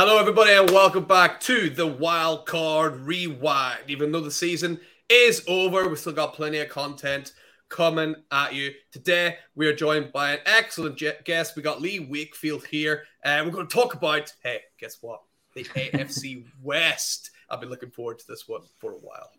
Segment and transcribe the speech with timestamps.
[0.00, 3.80] Hello, everybody, and welcome back to the Wild Card Rewind.
[3.88, 4.78] Even though the season
[5.08, 7.32] is over, we've still got plenty of content
[7.68, 8.70] coming at you.
[8.92, 11.56] Today, we are joined by an excellent guest.
[11.56, 15.20] We got Lee Wakefield here, and we're going to talk about hey, guess what?
[15.56, 17.32] The AFC West.
[17.50, 19.32] I've been looking forward to this one for a while.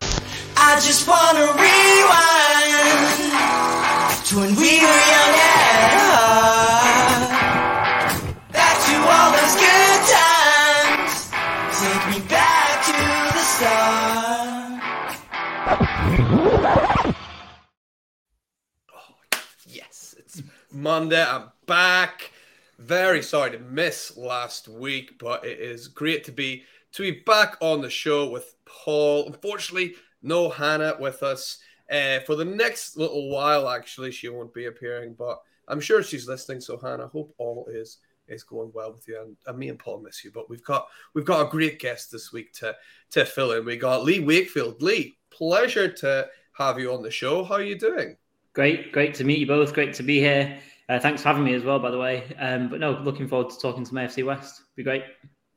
[0.57, 1.85] I just want to rewind
[4.25, 5.39] to when we were young
[9.55, 10.18] good times.
[16.11, 16.25] Oh,
[19.67, 20.41] yes, it's
[20.71, 21.23] Monday.
[21.23, 22.31] I'm back.
[22.79, 27.57] Very sorry to miss last week, but it is great to be to be back
[27.61, 29.27] on the show with Paul.
[29.27, 31.59] Unfortunately, no Hannah with us
[31.91, 33.69] uh, for the next little while.
[33.69, 36.61] Actually, she won't be appearing, but I'm sure she's listening.
[36.61, 37.97] So Hannah, hope all is
[38.29, 39.21] is going well with you.
[39.21, 42.11] And, and, me and Paul miss you, but we've got we've got a great guest
[42.11, 42.75] this week to
[43.11, 43.65] to fill in.
[43.65, 44.81] We got Lee Wakefield.
[44.81, 47.43] Lee, pleasure to have you on the show.
[47.43, 48.17] How are you doing?
[48.53, 49.73] Great, great to meet you both.
[49.73, 50.59] Great to be here.
[50.89, 52.23] Uh, thanks for having me as well, by the way.
[52.39, 54.63] Um, but no, looking forward to talking to my FC West.
[54.75, 55.03] Be great.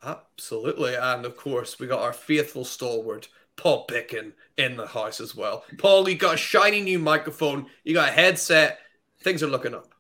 [0.05, 5.35] Absolutely, and of course we got our faithful stalwart Paul Picken in the house as
[5.35, 5.65] well.
[5.79, 8.81] Paul, you got a shiny new microphone, you got a headset.
[9.21, 9.92] Things are looking up.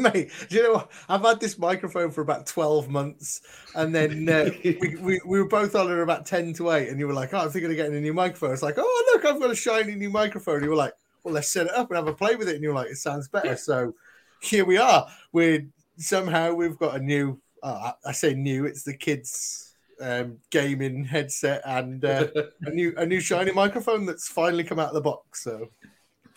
[0.12, 0.90] Mate, do you know what?
[1.08, 3.42] I've had this microphone for about 12 months,
[3.74, 6.98] and then uh, we, we, we, were both on at about 10 to 8, and
[6.98, 8.52] you were like, Oh, I'm thinking of getting a new microphone.
[8.52, 10.56] It's like, Oh, look, I've got a shiny new microphone.
[10.56, 12.54] And you were like, Well, let's set it up and have a play with it.
[12.54, 13.56] And you were like, It sounds better.
[13.56, 13.94] So
[14.40, 15.06] here we are.
[15.32, 15.66] We're
[15.98, 21.62] somehow we've got a new, uh, I say new, it's the kids um, gaming headset
[21.66, 22.28] and uh,
[22.62, 25.44] a new a new shiny microphone that's finally come out of the box.
[25.44, 25.68] So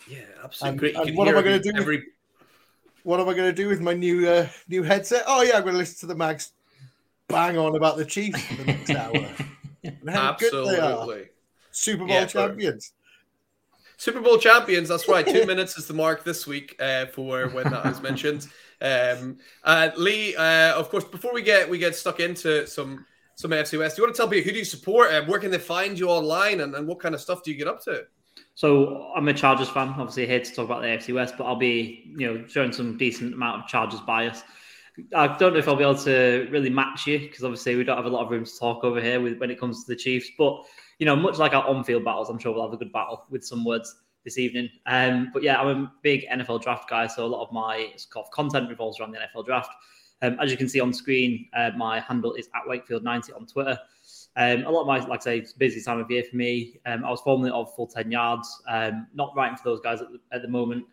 [0.08, 0.94] yeah, absolutely.
[0.94, 1.78] And, and what am I going to do?
[1.78, 1.96] Every...
[1.96, 2.04] With,
[3.04, 5.22] what am I going to do with my new uh, new headset?
[5.26, 6.52] Oh yeah, I'm going to listen to the mags
[7.28, 9.28] bang on about the Chiefs for the next hour.
[10.08, 11.28] absolutely.
[11.70, 12.92] Super Bowl yeah, champions.
[13.96, 14.88] Super Bowl champions.
[14.88, 15.26] That's right.
[15.26, 18.48] Two minutes is the mark this week uh, for when that is mentioned.
[18.80, 23.04] Um, uh, Lee, uh, of course, before we get we get stuck into some
[23.36, 23.96] some AFC West.
[23.96, 25.10] Do you want to tell people who do you support?
[25.10, 27.56] and where can they find you online, and, and what kind of stuff do you
[27.56, 28.04] get up to?
[28.54, 29.88] So I'm a Chargers fan.
[29.88, 32.96] Obviously, here to talk about the AFC West, but I'll be you know showing some
[32.96, 34.42] decent amount of Chargers bias.
[35.14, 37.96] I don't know if I'll be able to really match you because obviously we don't
[37.96, 39.96] have a lot of room to talk over here with, when it comes to the
[39.96, 40.30] Chiefs.
[40.38, 40.62] But
[41.00, 43.44] you know, much like our on-field battles, I'm sure we'll have a good battle with
[43.44, 44.70] some words this evening.
[44.86, 47.92] Um, but yeah, I'm a big NFL draft guy, so a lot of my
[48.32, 49.70] content revolves around the NFL draft.
[50.22, 53.78] Um, as you can see on screen, uh, my handle is at Wakefield90 on Twitter.
[54.36, 56.80] Um, a lot of my, like I say, busy time of year for me.
[56.86, 60.08] Um, I was formerly of full 10 yards, um, not writing for those guys at
[60.10, 60.84] the, at the moment,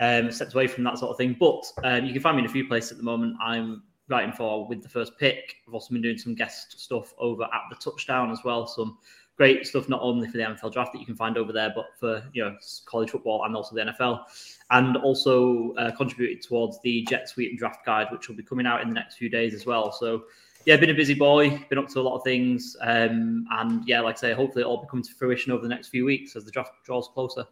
[0.00, 1.36] um, stepped away from that sort of thing.
[1.38, 3.36] But um, you can find me in a few places at the moment.
[3.40, 5.56] I'm writing for with the first pick.
[5.66, 8.66] I've also been doing some guest stuff over at the touchdown as well.
[8.66, 8.98] Some
[9.36, 11.86] great stuff, not only for the NFL draft that you can find over there, but
[11.98, 14.24] for you know college football and also the NFL
[14.70, 18.80] and also uh, contributed towards the Jet Suite draft guide, which will be coming out
[18.82, 19.92] in the next few days as well.
[19.92, 20.24] So,
[20.66, 24.00] yeah, been a busy boy, been up to a lot of things, um, and yeah,
[24.00, 26.44] like I say, hopefully it all come to fruition over the next few weeks as
[26.44, 27.46] the draft draws closer.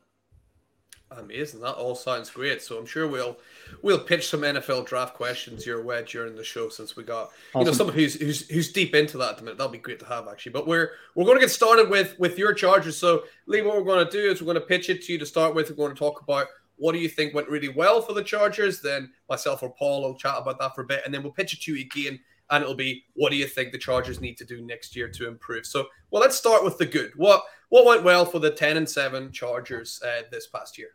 [1.11, 1.61] Amazing.
[1.61, 2.61] That all sounds great.
[2.61, 3.39] So I'm sure we'll
[3.83, 7.61] we'll pitch some NFL draft questions your way during the show since we got awesome.
[7.61, 9.59] you know someone who's who's who's deep into that at the minute.
[9.59, 10.53] That'll be great to have actually.
[10.53, 12.97] But we're we're going to get started with with your Chargers.
[12.97, 15.19] So Lee, what we're going to do is we're going to pitch it to you
[15.19, 15.71] to start with.
[15.71, 18.81] We're going to talk about what do you think went really well for the Chargers?
[18.81, 21.53] Then myself or Paul will chat about that for a bit, and then we'll pitch
[21.53, 22.19] it to you again,
[22.51, 25.29] and it'll be what do you think the Chargers need to do next year to
[25.29, 25.67] improve?
[25.67, 27.13] So, well, let's start with the good.
[27.17, 30.89] What what went well for the ten and seven Chargers uh, this past year?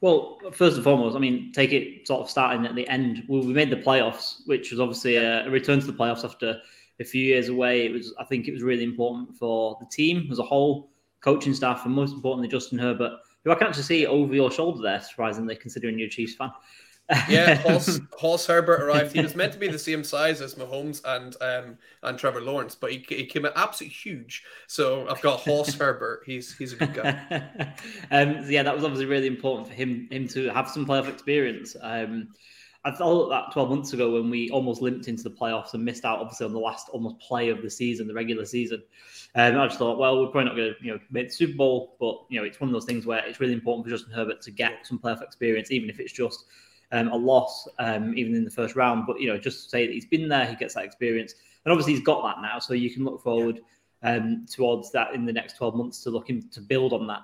[0.00, 3.24] Well, first and foremost, I mean, take it sort of starting at the end.
[3.28, 6.60] Well, we made the playoffs, which was obviously a, a return to the playoffs after
[7.00, 7.84] a few years away.
[7.84, 11.52] It was, I think, it was really important for the team as a whole, coaching
[11.52, 13.12] staff, and most importantly, Justin Herbert
[13.44, 16.50] who I can actually see over your shoulder there, surprisingly, considering you're a Chiefs fan.
[17.28, 19.14] Yeah, Horse, Horse Herbert arrived.
[19.14, 22.74] He was meant to be the same size as Mahomes and um and Trevor Lawrence,
[22.74, 24.44] but he, he came in absolutely huge.
[24.66, 26.22] So I've got Horse Herbert.
[26.26, 27.74] He's he's a good guy.
[28.10, 31.76] um, yeah, that was obviously really important for him him to have some playoff experience.
[31.80, 32.28] Um,
[32.84, 36.04] I thought that 12 months ago when we almost limped into the playoffs and missed
[36.04, 38.82] out, obviously, on the last almost play of the season, the regular season.
[39.34, 41.56] Um, I just thought, well, we're probably not going to, you know, make the Super
[41.56, 44.12] Bowl, but you know, it's one of those things where it's really important for Justin
[44.12, 46.44] Herbert to get some playoff experience, even if it's just
[46.92, 49.04] um, a loss, um, even in the first round.
[49.06, 51.72] But you know, just to say that he's been there, he gets that experience, and
[51.72, 53.60] obviously he's got that now, so you can look forward
[54.02, 57.22] um, towards that in the next 12 months to looking to build on that.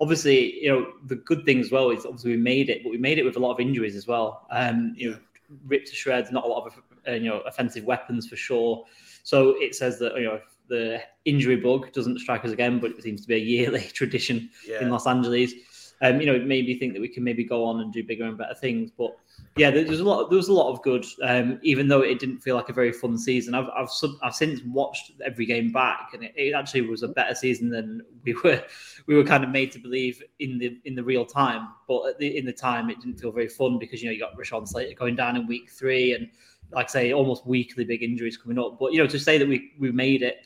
[0.00, 2.98] Obviously, you know, the good thing as well is obviously we made it, but we
[2.98, 4.46] made it with a lot of injuries as well.
[4.50, 5.18] Um, you know,
[5.66, 6.74] ripped to shreds, not a lot of
[7.06, 8.84] uh, you know offensive weapons for sure.
[9.22, 13.02] So it says that you know the injury bug doesn't strike us again, but it
[13.02, 14.80] seems to be a yearly tradition yeah.
[14.80, 15.52] in Los Angeles.
[16.00, 18.04] Um, you know, it made me think that we can maybe go on and do
[18.04, 18.90] bigger and better things.
[18.96, 19.16] But
[19.56, 20.30] yeah, there's a lot.
[20.30, 22.92] There was a lot of good, um, even though it didn't feel like a very
[22.92, 23.54] fun season.
[23.54, 23.88] I've I've,
[24.22, 28.02] I've since watched every game back, and it, it, actually was a better season than
[28.22, 28.62] we were
[29.06, 31.68] we were kind of made to believe in the in the real time.
[31.88, 34.36] But the, in the time, it didn't feel very fun because you know you got
[34.36, 36.28] Rashawn Slater going down in week three, and
[36.70, 38.78] like I say, almost weekly big injuries coming up.
[38.78, 40.38] But you know, to say that we we made it.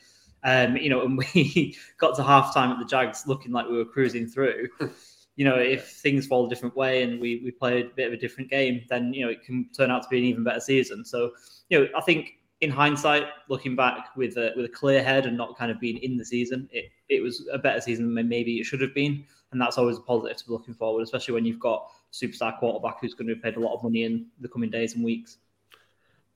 [0.45, 3.85] Um, you know, and we got to halftime at the Jags looking like we were
[3.85, 4.67] cruising through
[5.35, 8.13] you know, if things fall a different way and we, we play a bit of
[8.13, 10.59] a different game, then, you know, it can turn out to be an even better
[10.59, 11.03] season.
[11.03, 11.31] So,
[11.69, 15.35] you know, I think in hindsight, looking back with a, with a clear head and
[15.35, 18.59] not kind of being in the season, it, it was a better season than maybe
[18.59, 19.25] it should have been.
[19.51, 23.01] And that's always a positive to be looking forward, especially when you've got superstar quarterback
[23.01, 25.37] who's going to be paid a lot of money in the coming days and weeks.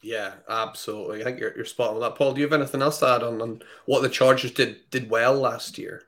[0.01, 1.21] Yeah, absolutely.
[1.21, 2.15] I think you're, you're spot on with that.
[2.15, 5.09] Paul, do you have anything else to add on, on what the Chargers did did
[5.09, 6.03] well last year?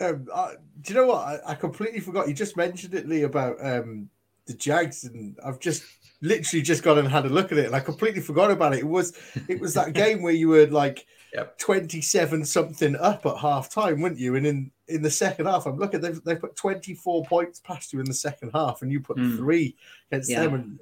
[0.00, 1.26] Um, uh, do you know what?
[1.26, 2.28] I, I, completely forgot.
[2.28, 4.08] You just mentioned it, Lee, about um,
[4.46, 5.82] the Jags, and I've just
[6.20, 8.80] literally just gone and had a look at it, and I completely forgot about it.
[8.80, 9.18] It was
[9.48, 11.58] it was that game where you were like yep.
[11.58, 14.36] twenty seven something up at half time, weren't you?
[14.36, 16.00] And in in the second half, I'm looking.
[16.00, 19.16] They they put twenty four points past you in the second half, and you put
[19.16, 19.36] mm.
[19.36, 19.76] three
[20.12, 20.42] against yeah.
[20.42, 20.54] them.
[20.54, 20.80] And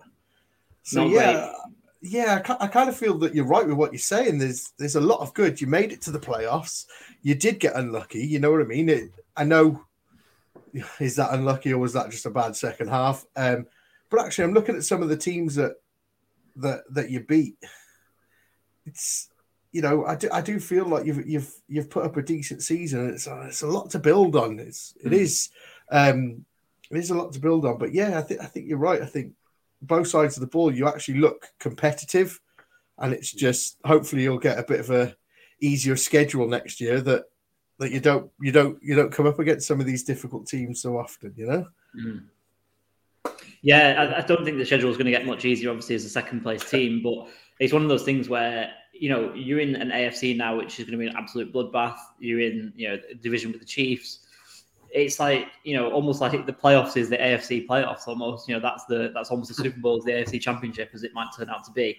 [0.83, 1.33] so Not yeah.
[1.33, 4.39] Great yeah, I, kind of feel that you're right with what you're saying.
[4.39, 5.61] There's there's a lot of good.
[5.61, 6.87] You made it to the playoffs.
[7.23, 8.25] You did get unlucky.
[8.25, 8.89] You know what I mean?
[8.89, 9.83] It, I know.
[11.01, 13.25] Is that unlucky or was that just a bad second half?
[13.35, 13.67] Um,
[14.11, 15.73] but actually, I'm looking at some of the teams that
[16.57, 17.57] that that you beat.
[18.85, 19.29] It's
[19.73, 22.63] you know I do I do feel like you've you've you've put up a decent
[22.63, 23.09] season.
[23.11, 24.59] It's uh, it's a lot to build on.
[24.59, 25.19] It's it mm.
[25.19, 25.51] is
[25.91, 26.45] um,
[26.91, 27.79] it is a lot to build on.
[27.79, 29.03] But yeah, I think I think you're right.
[29.03, 29.33] I think
[29.83, 32.41] both sides of the ball, you actually look competitive,
[32.99, 35.17] and it's just hopefully you'll get a bit of a
[35.61, 37.25] easier schedule next year that
[37.79, 40.81] that you don't you don't you don't come up against some of these difficult teams
[40.81, 41.67] so often, you know.
[41.99, 42.25] Mm.
[43.63, 46.05] Yeah, I, I, don't think the schedule is going to get much easier, obviously, as
[46.05, 47.29] a second place team, but
[47.59, 50.87] it's one of those things where you know you're in an AFC now, which is
[50.87, 51.99] going to be an absolute bloodbath.
[52.19, 54.26] You're in you know division with the Chiefs
[54.91, 58.49] it's like you know almost like the playoffs is the AFC playoffs almost.
[58.49, 61.29] You know that's the that's almost the Super Bowl, the AFC Championship as it might
[61.37, 61.99] turn out to be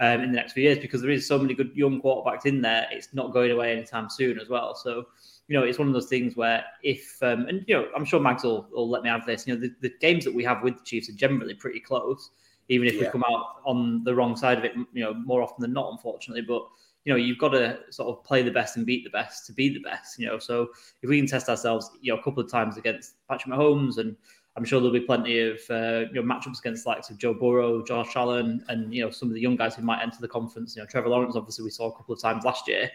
[0.00, 2.62] um, in the next few years because there is so many good young quarterbacks in
[2.62, 2.86] there.
[2.90, 4.74] It's not going away anytime soon as well.
[4.74, 5.06] So
[5.48, 8.20] you know it's one of those things where if um, and you know I'm sure
[8.20, 9.46] Mags will, will let me have this.
[9.46, 12.30] You know the, the games that we have with the Chiefs are generally pretty close,
[12.68, 13.00] even if yeah.
[13.02, 14.74] we come out on the wrong side of it.
[14.92, 16.66] You know more often than not, unfortunately, but
[17.04, 19.52] you know, you've got to sort of play the best and beat the best to
[19.52, 20.38] be the best, you know.
[20.38, 20.68] So
[21.02, 24.16] if we can test ourselves, you know, a couple of times against Patrick Mahomes, and
[24.56, 27.34] I'm sure there'll be plenty of uh, you know matchups against the likes of Joe
[27.34, 30.28] Burrow, Josh Allen, and you know some of the young guys who might enter the
[30.28, 30.76] conference.
[30.76, 32.90] You know, Trevor Lawrence, obviously, we saw a couple of times last year.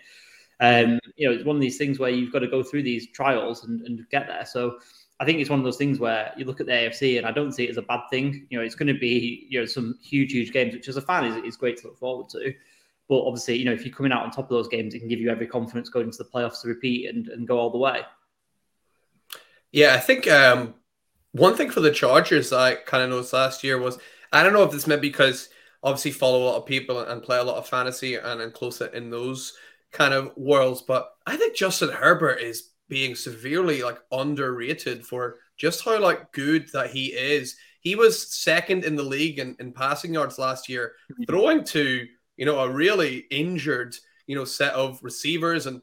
[0.60, 3.08] Um, you know, it's one of these things where you've got to go through these
[3.12, 4.46] trials and, and get there.
[4.46, 4.78] So
[5.20, 7.32] I think it's one of those things where you look at the AFC, and I
[7.32, 8.48] don't see it as a bad thing.
[8.50, 11.02] You know, it's going to be you know some huge, huge games, which as a
[11.02, 12.54] fan is, is great to look forward to.
[13.08, 15.08] But obviously, you know, if you're coming out on top of those games, it can
[15.08, 17.78] give you every confidence going into the playoffs to repeat and, and go all the
[17.78, 18.02] way.
[19.72, 20.74] Yeah, I think um,
[21.34, 24.00] one thing for the Chargers I kind of noticed last year was
[24.32, 25.50] I don't know if this meant because
[25.84, 28.88] obviously follow a lot of people and play a lot of fantasy and, and closer
[28.88, 29.54] in those
[29.92, 35.84] kind of worlds, but I think Justin Herbert is being severely like underrated for just
[35.86, 37.56] how like good that he is.
[37.80, 41.24] He was second in the league in, in passing yards last year, mm-hmm.
[41.24, 42.06] throwing to
[42.38, 43.96] you know, a really injured,
[44.28, 45.82] you know, set of receivers and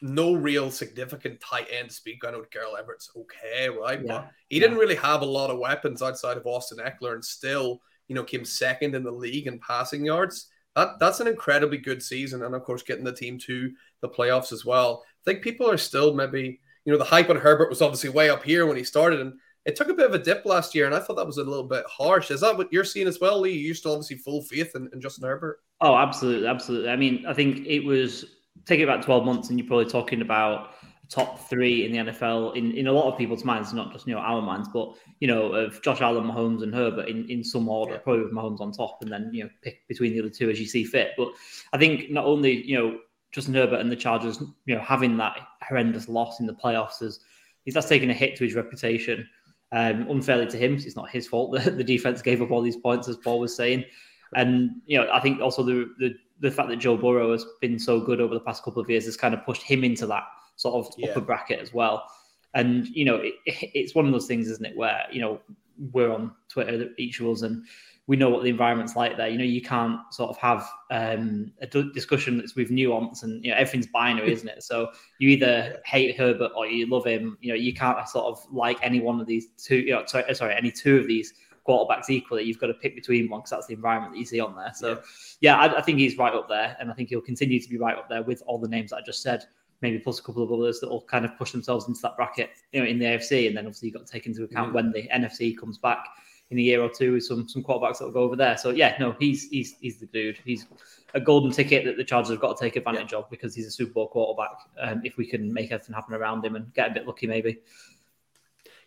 [0.00, 2.24] no real significant tight end speak.
[2.24, 4.00] I know Gerald Everett's okay, right?
[4.00, 4.06] Yeah.
[4.06, 4.62] But he yeah.
[4.62, 8.24] didn't really have a lot of weapons outside of Austin Ekeler and still, you know,
[8.24, 10.48] came second in the league in passing yards.
[10.76, 12.42] That that's an incredibly good season.
[12.42, 15.04] And of course, getting the team to the playoffs as well.
[15.06, 18.28] I think people are still maybe, you know, the hype on Herbert was obviously way
[18.28, 19.20] up here when he started.
[19.20, 19.34] And
[19.64, 21.44] it took a bit of a dip last year, and I thought that was a
[21.44, 22.30] little bit harsh.
[22.30, 23.52] Is that what you're seeing as well, Lee?
[23.52, 25.60] You used to obviously full faith in, in Justin Herbert.
[25.80, 26.90] Oh, absolutely, absolutely.
[26.90, 28.24] I mean, I think it was
[28.66, 30.74] take it about 12 months, and you're probably talking about
[31.10, 34.14] top three in the NFL in, in a lot of people's minds, not just you
[34.14, 37.68] know our minds, but you know of Josh Allen, Mahomes, and Herbert in, in some
[37.68, 37.98] order, yeah.
[37.98, 40.60] probably with Mahomes on top, and then you know pick between the other two as
[40.60, 41.12] you see fit.
[41.16, 41.28] But
[41.72, 42.98] I think not only you know
[43.32, 47.20] Justin Herbert and the Chargers, you know having that horrendous loss in the playoffs is
[47.64, 49.26] he's that's taken a hit to his reputation
[49.72, 50.74] um, unfairly to him.
[50.74, 53.54] It's not his fault that the defense gave up all these points, as Paul was
[53.54, 53.84] saying.
[54.34, 57.78] And you know, I think also the, the the fact that Joe Burrow has been
[57.78, 60.24] so good over the past couple of years has kind of pushed him into that
[60.56, 61.10] sort of yeah.
[61.10, 62.04] upper bracket as well.
[62.54, 65.40] And you know, it, it's one of those things, isn't it, where you know
[65.92, 67.64] we're on Twitter, each of us, and
[68.06, 69.28] we know what the environment's like there.
[69.28, 73.50] You know, you can't sort of have um, a discussion that's with nuance, and you
[73.50, 74.62] know everything's binary, isn't it?
[74.62, 77.38] So you either hate Herbert or you love him.
[77.40, 79.76] You know, you can't sort of like any one of these two.
[79.76, 81.32] You know, sorry, sorry, any two of these
[81.66, 82.42] quarterbacks equally.
[82.42, 84.72] You've got to pick between one because that's the environment that you see on there.
[84.74, 85.00] So
[85.40, 87.68] yeah, yeah I, I think he's right up there, and I think he'll continue to
[87.68, 89.44] be right up there with all the names that I just said
[89.80, 92.48] maybe plus a couple of others that will kind of push themselves into that bracket,
[92.72, 93.48] you know, in the AFC.
[93.48, 94.76] And then obviously you've got to take into account mm-hmm.
[94.76, 96.06] when the NFC comes back
[96.54, 98.56] in a year or two with some some quarterbacks that will go over there.
[98.56, 100.38] So yeah, no, he's he's he's the dude.
[100.44, 100.66] He's
[101.12, 103.18] a golden ticket that the Chargers have got to take advantage yeah.
[103.18, 104.56] of because he's a Super Bowl quarterback.
[104.80, 107.60] Um, if we can make everything happen around him and get a bit lucky, maybe.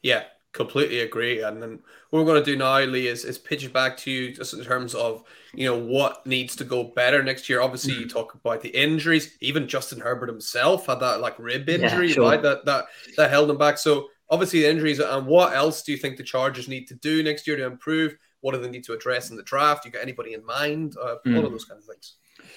[0.02, 1.42] Yeah, completely agree.
[1.42, 4.12] And then what we're going to do now, Lee, is, is pitch it back to
[4.12, 7.62] you just in terms of, you know, what needs to go better next year.
[7.62, 8.04] Obviously, mm-hmm.
[8.04, 9.38] you talk about the injuries.
[9.42, 12.30] Even Justin Herbert himself had that like rib injury, yeah, sure.
[12.30, 12.42] right?
[12.42, 12.86] That, that,
[13.18, 13.78] that held him back.
[13.78, 15.00] So obviously the injuries.
[15.00, 18.16] And what else do you think the Chargers need to do next year to improve?
[18.42, 19.86] What do they need to address in the draft?
[19.86, 20.96] You got anybody in mind?
[21.02, 21.38] Uh, mm.
[21.38, 22.16] All of those kind of things.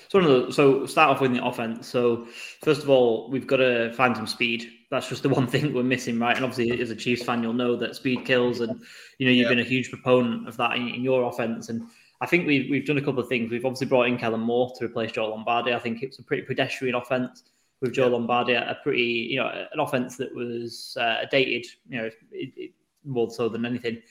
[0.08, 1.88] So, the, so start off with the offense.
[1.88, 2.26] So
[2.62, 4.70] first of all, we've got to find some speed.
[4.90, 6.36] That's just the one thing we're missing, right?
[6.36, 8.82] And obviously, as a Chiefs fan, you'll know that speed kills, and
[9.18, 11.68] you know you've been a huge proponent of that in, in, your offense.
[11.68, 11.88] And
[12.20, 13.50] I think we've we've done a couple of things.
[13.50, 15.72] We've obviously brought in Kellen Moore to replace Joe Lombardi.
[15.72, 17.44] I think it's a pretty pedestrian offense
[17.80, 22.10] with Joe Lombardi, a pretty you know an offense that was uh, dated, you know,
[22.32, 22.70] it, it,
[23.04, 24.02] more so than anything.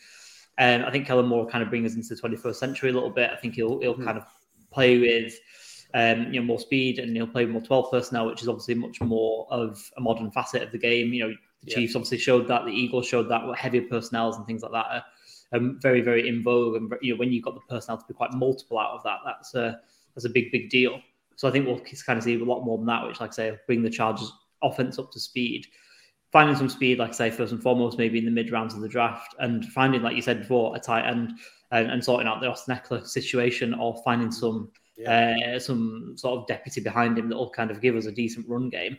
[0.57, 2.93] And um, I think Kellen Moore kind of brings us into the 21st century a
[2.93, 3.29] little bit.
[3.31, 4.03] I think he'll he'll mm-hmm.
[4.03, 4.25] kind of
[4.71, 5.33] play with
[5.93, 9.01] um, you know, more speed and he'll play more 12 personnel, which is obviously much
[9.01, 11.13] more of a modern facet of the game.
[11.13, 11.33] You know,
[11.63, 11.75] the yeah.
[11.75, 14.85] Chiefs obviously showed that, the Eagles showed that, what heavier personnels and things like that
[14.85, 15.03] are
[15.53, 16.75] um, very, very in vogue.
[16.75, 19.19] And you know, when you've got the personnel to be quite multiple out of that,
[19.25, 19.79] that's a
[20.15, 20.99] that's a big, big deal.
[21.39, 23.33] So I think we'll kind of see a lot more than that, which, like I
[23.33, 24.29] say, bring the Chargers
[24.61, 25.65] offense up to speed.
[26.33, 28.81] Finding some speed, like I say, first and foremost, maybe in the mid rounds of
[28.81, 31.31] the draft, and finding, like you said before, a tight end
[31.71, 35.53] and, and sorting out the Austin Ekeler situation, or finding some yeah.
[35.55, 38.45] uh, some sort of deputy behind him that will kind of give us a decent
[38.49, 38.97] run game.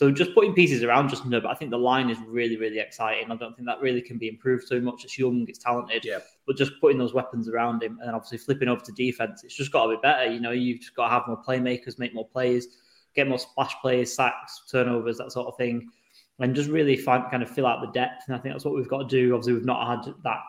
[0.00, 2.78] So just putting pieces around just no, but I think the line is really, really
[2.78, 3.30] exciting.
[3.30, 5.04] I don't think that really can be improved so much.
[5.04, 6.20] It's young, it's talented, yeah.
[6.46, 9.72] but just putting those weapons around him and obviously flipping over to defense, it's just
[9.72, 10.24] got to be better.
[10.24, 12.78] You know, you've just got to have more playmakers, make more plays,
[13.14, 15.90] get more splash plays, sacks, turnovers, that sort of thing,
[16.38, 18.22] and just really find kind of fill out the depth.
[18.26, 19.34] And I think that's what we've got to do.
[19.34, 20.40] Obviously, we've not had that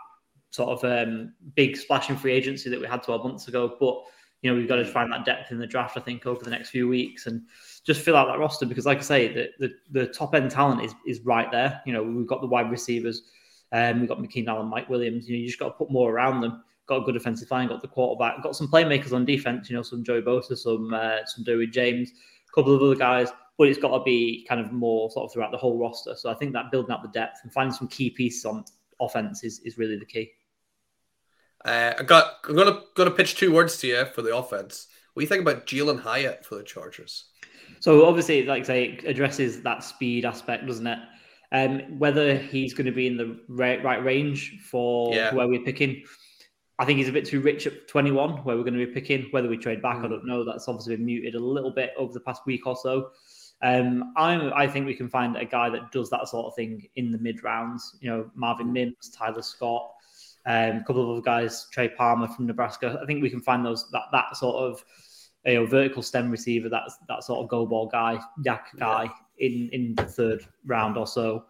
[0.51, 4.01] sort of um, big splashing free agency that we had 12 months ago, but
[4.41, 6.50] you know, we've got to find that depth in the draft, I think, over the
[6.50, 7.43] next few weeks and
[7.83, 10.83] just fill out that roster because, like I say, the, the, the top end talent
[10.83, 11.81] is, is right there.
[11.86, 13.21] You know, we've got the wide receivers,
[13.71, 15.29] um, we've got McKeenan Allen, Mike Williams.
[15.29, 16.63] You know, you just got to put more around them.
[16.88, 19.69] Got a good defensive line, got the quarterback, got some playmakers on defense.
[19.69, 23.29] You know, some Joey Bosa, some uh, some Derwin James, a couple of other guys.
[23.57, 26.15] But it's got to be kind of more sort of throughout the whole roster.
[26.15, 28.65] So I think that building up the depth and finding some key pieces on
[29.00, 30.31] offense is, is really the key.
[31.63, 32.38] Uh, I got.
[32.48, 34.88] I'm gonna gonna pitch two words to you for the offense.
[35.13, 37.25] What do you think about Jalen Hyatt for the Chargers?
[37.80, 41.00] So obviously, like I say, it addresses that speed aspect, doesn't it?
[41.51, 45.34] Um, whether he's going to be in the right, right range for yeah.
[45.34, 46.03] where we're picking,
[46.80, 49.27] I think he's a bit too rich at 21, where we're going to be picking.
[49.32, 50.06] Whether we trade back, mm.
[50.06, 50.46] I don't know.
[50.46, 53.10] That's obviously been muted a little bit over the past week or so.
[53.63, 56.88] Um, I I think we can find a guy that does that sort of thing
[56.96, 57.98] in the mid rounds.
[58.00, 58.74] You know, Marvin mm.
[58.74, 59.91] Mims, Tyler Scott,
[60.45, 63.00] um, a couple of other guys, Trey Palmer from Nebraska.
[63.01, 64.83] I think we can find those that that sort of
[65.45, 69.48] you know vertical stem receiver, that that sort of go ball guy, yak guy yeah.
[69.48, 71.45] in in the third round or so,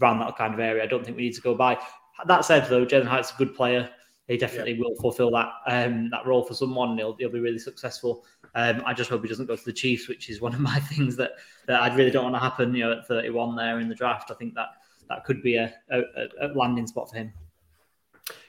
[0.00, 0.82] around that kind of area.
[0.82, 1.78] I don't think we need to go by.
[2.26, 3.90] That said, though, Jalen Hyatt's a good player.
[4.28, 4.80] He definitely yeah.
[4.80, 6.96] will fulfill that um, that role for someone.
[6.96, 8.24] He'll, he'll be really successful.
[8.54, 10.78] Um, I just hope he doesn't go to the Chiefs, which is one of my
[10.90, 11.32] things that,
[11.66, 12.74] that I really don't want to happen.
[12.74, 14.68] You know, at 31 there in the draft, I think that
[15.08, 16.00] that could be a, a,
[16.40, 17.32] a landing spot for him.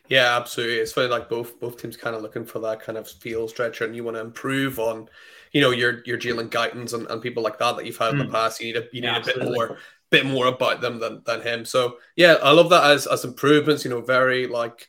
[0.08, 0.78] Yeah, absolutely.
[0.78, 3.86] It's funny, like both both teams kind of looking for that kind of field stretcher,
[3.86, 5.10] and you want to improve on,
[5.52, 8.14] you know, your your Jalen Guytons and, and people like that that you've had mm.
[8.14, 8.32] in the hmm.
[8.32, 8.62] past.
[8.62, 9.78] You need a you need a bit more
[10.12, 11.66] bit more about them than than him.
[11.66, 13.84] So yeah, I love that as as improvements.
[13.84, 14.88] You know, very like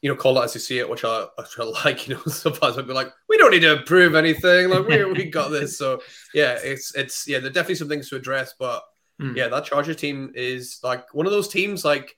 [0.00, 2.08] you know, call it as you see it, which I, which I like.
[2.08, 4.68] You know, sometimes I'd be like, we don't need to improve anything.
[4.68, 5.78] Like we we got this.
[5.78, 6.02] So
[6.34, 8.82] yeah, it's it's yeah, there are definitely some things to address, but
[9.20, 9.34] mm.
[9.36, 12.16] yeah, that Charger team is like one of those teams like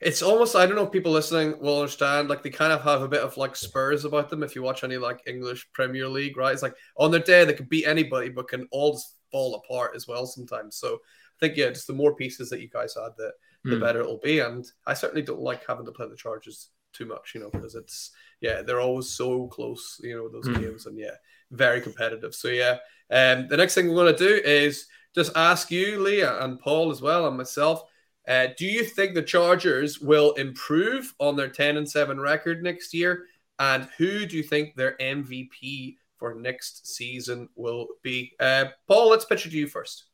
[0.00, 2.28] it's almost I don't know if people listening will understand.
[2.28, 4.42] Like they kind of have a bit of like Spurs about them.
[4.42, 6.52] If you watch any like English Premier League, right?
[6.52, 9.92] It's like on their day they could beat anybody, but can all just fall apart
[9.94, 10.76] as well sometimes.
[10.76, 13.32] So I think yeah, just the more pieces that you guys add, the
[13.64, 13.80] the mm.
[13.80, 14.40] better it'll be.
[14.40, 17.74] And I certainly don't like having to play the Chargers too much, you know, because
[17.74, 20.62] it's yeah they're always so close, you know, those mm.
[20.62, 21.14] games, and yeah,
[21.50, 22.34] very competitive.
[22.34, 22.78] So yeah,
[23.10, 27.02] um, the next thing we're gonna do is just ask you, Leah and Paul as
[27.02, 27.82] well, and myself
[28.30, 32.94] uh, do you think the Chargers will improve on their 10 and 7 record next
[32.94, 33.26] year?
[33.60, 38.32] and who do you think their MVP for next season will be?
[38.40, 40.04] Uh, Paul, let's pitch it to you first.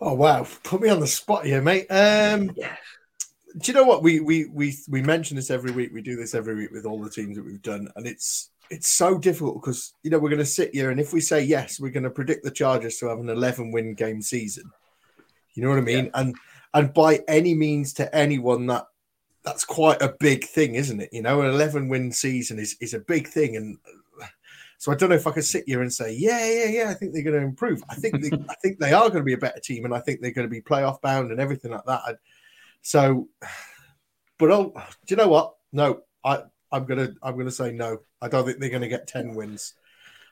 [0.00, 1.86] Oh wow, put me on the spot here, mate.
[1.90, 2.76] Um, Yeah.
[3.58, 5.90] do you know what we we we we mention this every week?
[5.92, 8.88] We do this every week with all the teams that we've done, and it's it's
[8.88, 11.80] so difficult because you know we're going to sit here, and if we say yes,
[11.80, 14.70] we're going to predict the Chargers to have an 11 win game season.
[15.54, 16.10] You know what I mean?
[16.14, 16.34] And
[16.74, 18.86] and by any means to anyone that
[19.44, 21.10] that's quite a big thing, isn't it?
[21.12, 23.78] You know, an 11 win season is is a big thing, and
[24.78, 26.94] so I don't know if I could sit here and say, yeah, yeah, yeah, I
[26.94, 27.84] think they're going to improve.
[27.88, 30.00] I think they, I think they are going to be a better team, and I
[30.00, 32.00] think they're going to be playoff bound and everything like that.
[32.04, 32.18] And
[32.80, 33.28] so,
[34.38, 34.72] but oh,
[35.06, 35.54] do you know what?
[35.72, 36.42] No, I
[36.72, 37.98] I'm gonna I'm gonna say no.
[38.20, 39.74] I don't think they're going to get ten wins.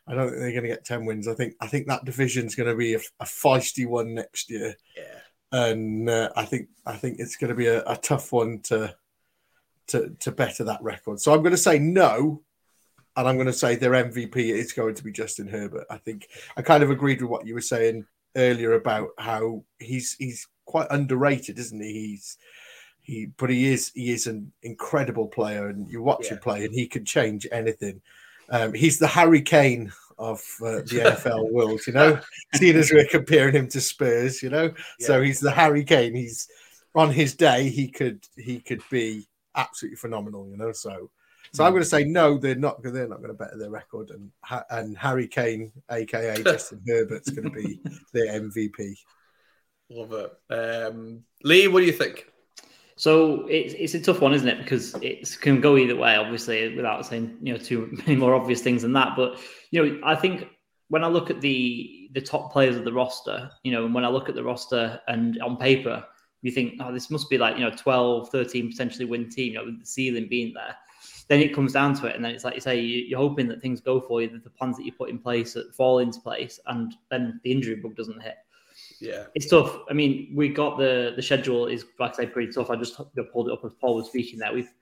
[0.06, 1.28] I don't think they're going to get ten wins.
[1.28, 4.74] I think I think that division's going to be a, a feisty one next year,
[4.96, 5.20] Yeah.
[5.66, 8.94] and uh, I think I think it's going to be a, a tough one to
[9.88, 11.20] to to better that record.
[11.20, 12.42] So I'm going to say no,
[13.16, 15.86] and I'm going to say their MVP is going to be Justin Herbert.
[15.90, 20.14] I think I kind of agreed with what you were saying earlier about how he's
[20.14, 21.92] he's quite underrated, isn't he?
[21.92, 22.38] He's
[23.02, 26.74] he, but he is he is an incredible player, and you watch him play, and
[26.74, 28.00] he can change anything.
[28.50, 32.20] Um, he's the Harry Kane of uh, the NFL world, you know.
[32.54, 36.14] Seeing as we're comparing him to Spurs, you know, so he's the Harry Kane.
[36.14, 36.48] He's
[36.94, 40.72] on his day, he could he could be absolutely phenomenal, you know.
[40.72, 41.10] So,
[41.52, 42.38] so I'm going to say no.
[42.38, 42.82] They're not.
[42.82, 44.30] They're not going to better their record, and
[44.70, 47.80] and Harry Kane, aka Justin Herbert's going to be
[48.12, 48.94] their MVP.
[49.90, 50.52] Love it.
[50.52, 52.26] Um, Lee, what do you think?
[53.00, 54.58] So it's it's a tough one, isn't it?
[54.58, 58.60] Because it can go either way, obviously, without saying you know too many more obvious
[58.60, 59.16] things than that.
[59.16, 59.40] But
[59.70, 60.46] you know, I think
[60.88, 64.04] when I look at the the top players of the roster, you know, and when
[64.04, 66.04] I look at the roster and on paper,
[66.42, 69.58] you think, oh, this must be like you know 12, 13 potentially win team, you
[69.58, 70.76] know, with the ceiling being there.
[71.28, 73.48] Then it comes down to it, and then it's like you say, you- you're hoping
[73.48, 76.00] that things go for you, that the plans that you put in place that fall
[76.00, 78.36] into place, and then the injury bug doesn't hit
[79.00, 79.24] Yeah.
[79.34, 79.78] it's tough.
[79.88, 82.70] I mean, we got the the schedule is like I say pretty tough.
[82.70, 82.96] I just
[83.32, 84.52] pulled it up as Paul was speaking there.
[84.52, 84.72] We've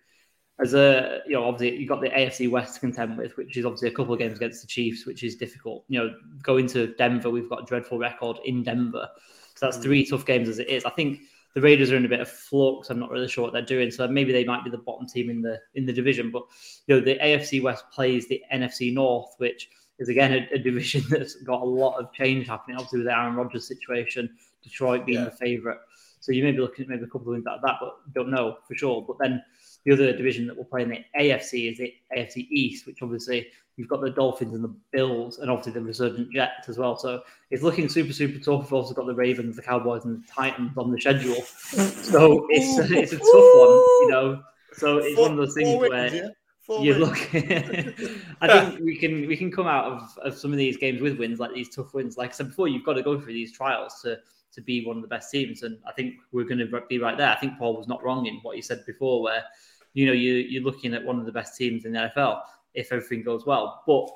[0.60, 3.64] as a you know obviously you got the AFC West to contend with, which is
[3.64, 5.84] obviously a couple of games against the Chiefs, which is difficult.
[5.88, 9.08] You know, going to Denver, we've got a dreadful record in Denver,
[9.54, 9.82] so that's mm.
[9.82, 10.84] three tough games as it is.
[10.84, 11.20] I think
[11.54, 12.90] the Raiders are in a bit of flux.
[12.90, 15.30] I'm not really sure what they're doing, so maybe they might be the bottom team
[15.30, 16.30] in the in the division.
[16.30, 16.42] But
[16.86, 21.02] you know, the AFC West plays the NFC North, which is again a, a division
[21.10, 22.76] that's got a lot of change happening.
[22.76, 24.30] Obviously, with the Aaron Rodgers situation,
[24.62, 25.24] Detroit being Yeah.
[25.26, 25.78] the favourite.
[26.20, 28.12] So you may be looking at maybe a couple of wins out of that, but
[28.12, 29.04] don't know for sure.
[29.06, 29.42] But then
[29.84, 33.46] the other division that will play in the AFC is the AFC East, which obviously
[33.76, 36.98] you've got the Dolphins and the Bills, and obviously the resurgent Jets as well.
[36.98, 38.64] So it's looking super, super tough.
[38.64, 41.36] We've also got the Ravens, the Cowboys, and the Titans on the schedule.
[42.08, 43.68] So it's it's a tough one,
[44.02, 44.42] you know.
[44.72, 46.28] So it's one of those things where wins, yeah?
[46.68, 47.16] Four you look.
[47.34, 51.18] I think we can we can come out of, of some of these games with
[51.18, 52.18] wins like these tough wins.
[52.18, 54.18] Like I said before, you've got to go through these trials to
[54.52, 57.16] to be one of the best teams, and I think we're going to be right
[57.16, 57.30] there.
[57.30, 59.44] I think Paul was not wrong in what he said before, where
[59.94, 62.42] you know you you're looking at one of the best teams in the NFL
[62.74, 64.10] if everything goes well, but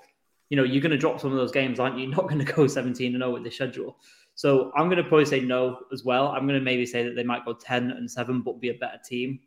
[0.50, 2.06] you know you're going to drop some of those games, aren't you?
[2.06, 3.96] You're not going to go 17 and 0 with the schedule.
[4.34, 6.28] So I'm going to probably say no as well.
[6.28, 8.74] I'm going to maybe say that they might go 10 and 7, but be a
[8.74, 9.40] better team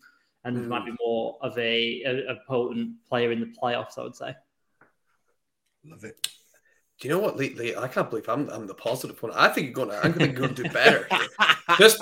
[0.45, 0.67] and Mm.
[0.67, 4.33] might be more of a, a, a potent player in the playoffs, I would say.
[5.83, 6.29] Love it.
[6.99, 7.53] Do you know what, Lee?
[7.55, 9.33] Lee I can't believe I'm, I'm the positive one.
[9.35, 10.05] I think you're going to.
[10.05, 11.07] I'm going to do better.
[11.79, 11.99] Just,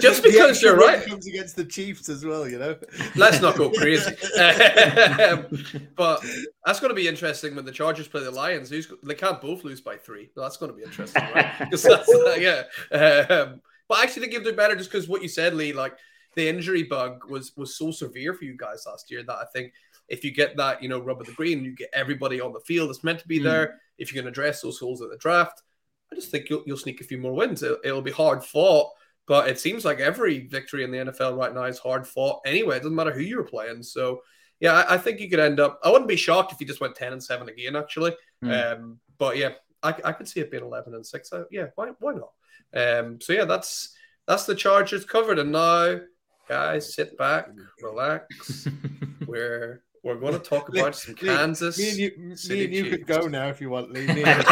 [0.00, 1.06] just because you're right.
[1.06, 2.76] comes against the Chiefs as well, you know.
[3.14, 4.16] Let's not go crazy.
[4.40, 5.46] Um,
[5.96, 6.24] but
[6.64, 8.70] that's going to be interesting when the Chargers play the Lions.
[8.70, 10.30] Who's they can't both lose by three.
[10.34, 11.52] That's going to be interesting, right?
[11.70, 12.62] that's, uh, yeah.
[12.90, 15.74] Um, but I actually think you'll do better just because what you said, Lee.
[15.74, 15.96] Like
[16.36, 19.72] the injury bug was was so severe for you guys last year that I think
[20.08, 22.60] if you get that, you know, rub of the green, you get everybody on the
[22.60, 23.44] field that's meant to be Mm.
[23.44, 23.80] there.
[23.98, 25.62] If you can address those holes at the draft,
[26.10, 27.62] I just think you'll, you'll sneak a few more wins.
[27.62, 28.90] It'll, it'll be hard fought,
[29.26, 32.76] but it seems like every victory in the NFL right now is hard fought anyway.
[32.76, 33.84] It doesn't matter who you're playing.
[33.84, 34.22] So,
[34.58, 35.78] yeah, I, I think you could end up.
[35.84, 38.16] I wouldn't be shocked if you just went 10 and 7 again, actually.
[38.44, 38.74] Mm.
[38.74, 39.50] Um, but yeah,
[39.82, 41.32] I, I could see it being 11 and 6.
[41.32, 42.32] Uh, yeah, why, why not?
[42.74, 43.94] Um, so, yeah, that's
[44.26, 45.38] that's the Chargers covered.
[45.38, 46.00] And now,
[46.50, 47.48] guys, sit back,
[47.82, 48.66] relax.
[49.26, 51.78] we're we're going to talk about some Kansas.
[51.78, 54.06] Me and you, me and you could go now if you want, Lee.
[54.08, 54.44] Me and you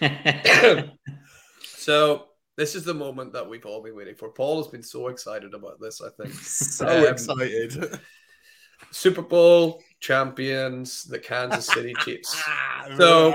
[0.00, 0.90] could go.
[1.64, 4.28] so this is the moment that we've all been waiting for.
[4.28, 6.02] Paul has been so excited about this.
[6.02, 7.98] I think so Um, excited.
[8.90, 12.42] Super Bowl champions, the Kansas City Chiefs.
[12.98, 13.34] So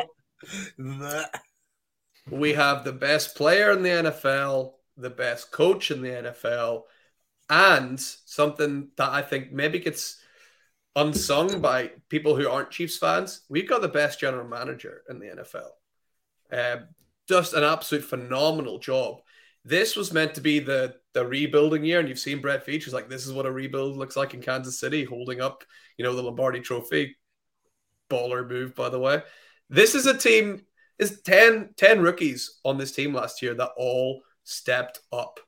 [2.29, 6.83] we have the best player in the NFL, the best coach in the NFL,
[7.49, 10.19] and something that I think maybe gets
[10.95, 13.41] unsung by people who aren't Chiefs fans.
[13.49, 15.69] We've got the best general manager in the NFL.
[16.51, 16.85] Uh,
[17.27, 19.21] just an absolute phenomenal job.
[19.63, 23.09] This was meant to be the the rebuilding year, and you've seen Brett is like,
[23.09, 25.63] this is what a rebuild looks like in Kansas City, holding up,
[25.97, 27.15] you know, the Lombardi Trophy.
[28.09, 29.23] Baller move, by the way.
[29.69, 30.61] This is a team.
[30.99, 35.39] Is 10, 10 rookies on this team last year that all stepped up,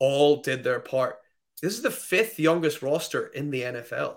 [0.00, 1.16] all did their part.
[1.62, 4.16] This is the fifth youngest roster in the NFL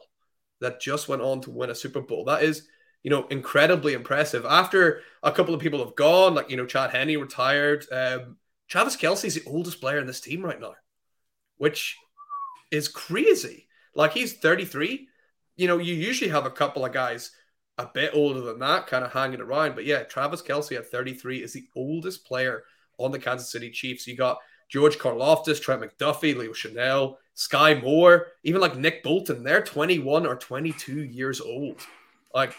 [0.61, 2.25] that just went on to win a Super Bowl.
[2.25, 2.67] That is,
[3.03, 4.45] you know, incredibly impressive.
[4.45, 7.85] After a couple of people have gone, like you know, Chad Henne retired.
[7.91, 10.75] Um, Travis Kelce is the oldest player in this team right now,
[11.57, 11.97] which
[12.71, 13.67] is crazy.
[13.95, 15.07] Like he's 33.
[15.55, 17.31] You know, you usually have a couple of guys
[17.77, 19.75] a bit older than that, kind of hanging around.
[19.75, 22.63] But yeah, Travis Kelce at 33 is the oldest player
[22.97, 24.05] on the Kansas City Chiefs.
[24.05, 29.43] You got George Karlaftis, Trent McDuffie, Leo Chenal, Sky Moore, even like Nick Bolton.
[29.43, 31.81] They're 21 or 22 years old.
[32.33, 32.55] Like,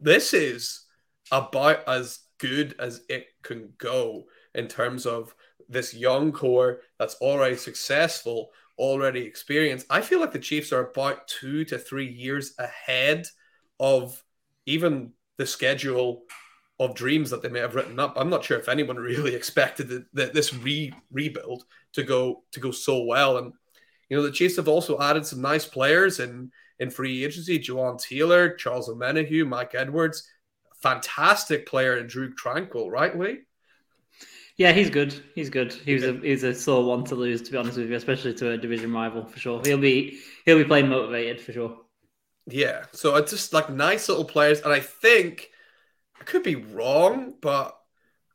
[0.00, 0.84] this is
[1.32, 5.34] about as good as it can go in terms of
[5.68, 9.86] this young core that's already successful, already experienced.
[9.90, 13.26] I feel like the Chiefs are about two to three years ahead
[13.80, 14.22] of
[14.66, 16.22] even the schedule
[16.80, 18.14] of dreams that they may have written up.
[18.16, 22.70] I'm not sure if anyone really expected that, this re, rebuild to go to go
[22.70, 23.38] so well.
[23.38, 23.52] And
[24.08, 28.00] you know, the Chiefs have also added some nice players in in free agency: Jawaan
[28.00, 30.28] Taylor, Charles Omenihu, Mike Edwards,
[30.82, 33.40] fantastic player, and Drew Tranquill, right, Lee?
[34.56, 35.20] Yeah, he's good.
[35.34, 35.72] He's good.
[35.72, 38.34] He was a he's a sore one to lose, to be honest with you, especially
[38.34, 39.60] to a division rival for sure.
[39.64, 41.78] He'll be he'll be playing motivated for sure.
[42.46, 45.48] Yeah, so it's just like nice little players, and I think
[46.24, 47.78] I could be wrong, but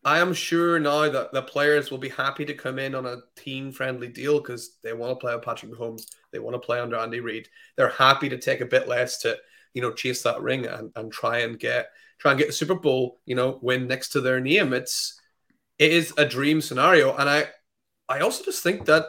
[0.04, 3.24] I am sure now that the players will be happy to come in on a
[3.36, 6.04] team friendly deal because they want to play with Patrick Mahomes.
[6.32, 7.50] They want to play under Andy Reid.
[7.76, 9.38] They're happy to take a bit less to,
[9.74, 11.88] you know, chase that ring and, and try and get
[12.20, 14.72] try and get the Super Bowl, you know, win next to their name.
[14.72, 15.20] It's
[15.80, 17.16] it is a dream scenario.
[17.18, 17.48] And I
[18.08, 19.06] I also just think that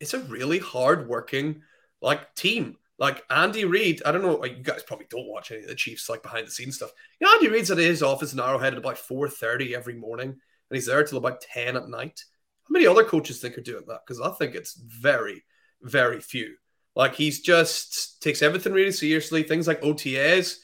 [0.00, 1.62] it's a really hard working
[2.00, 2.78] like team.
[3.02, 6.08] Like Andy Reid, I don't know, you guys probably don't watch any of the Chiefs
[6.08, 6.92] like behind the scenes stuff.
[7.18, 10.38] You know, Andy Reid's at his office in Arrowhead at about 4:30 every morning, and
[10.70, 12.22] he's there till about 10 at night.
[12.62, 14.02] How many other coaches think are doing that?
[14.06, 15.42] Because I think it's very,
[15.82, 16.54] very few.
[16.94, 19.42] Like he's just takes everything really seriously.
[19.42, 20.58] Things like OTAs,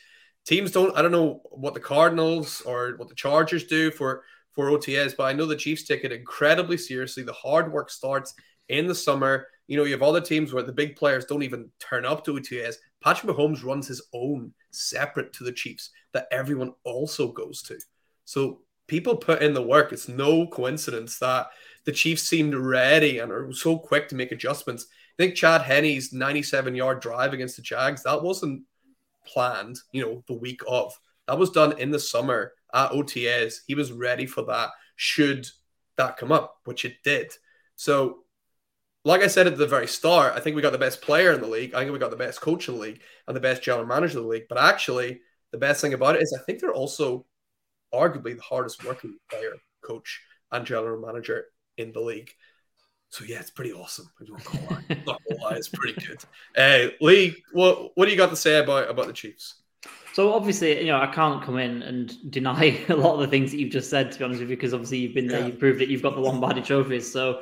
[0.47, 0.97] teams don't.
[0.97, 4.23] I don't know what the Cardinals or what the Chargers do for
[4.53, 7.25] for OTAs, but I know the Chiefs take it incredibly seriously.
[7.25, 8.33] The hard work starts
[8.69, 9.49] in the summer.
[9.69, 12.35] You know, you have other teams where the big players don't even turn up to
[12.35, 12.77] OTAs.
[13.03, 17.79] Patrick Mahomes runs his own separate to the Chiefs that everyone also goes to.
[18.25, 19.93] So people put in the work.
[19.93, 21.49] It's no coincidence that
[21.85, 24.87] the Chiefs seemed ready and are so quick to make adjustments.
[25.19, 28.63] I think Chad Henne's 97 yard drive against the Jags, that wasn't
[29.27, 30.93] planned, you know, the week of.
[31.27, 33.59] That was done in the summer at OTAs.
[33.67, 35.47] He was ready for that should
[35.97, 37.33] that come up, which it did.
[37.77, 38.25] So
[39.09, 41.41] like I said at the very start, I think we got the best player in
[41.41, 41.75] the league.
[41.75, 44.19] I think we got the best coach in the league and the best general manager
[44.19, 44.49] in the league.
[44.51, 47.25] But actually, the best thing about it is I think they're also
[47.93, 50.21] arguably the hardest working player, coach,
[50.53, 51.47] and general manager
[51.79, 52.31] in the league.
[53.09, 54.11] So yeah, it's pretty awesome.
[54.21, 54.85] I don't lie.
[55.07, 56.23] Not gonna lie, it's pretty good.
[56.55, 59.63] Uh, Lee, what what do you got to say about about the Chiefs?
[60.13, 63.53] So obviously, you know, I can't come in and deny a lot of the things
[63.53, 64.13] that you've just said.
[64.13, 66.15] To be honest with you, because obviously you've been there, you've proved that you've got
[66.15, 67.11] the Lombardi trophies.
[67.11, 67.41] So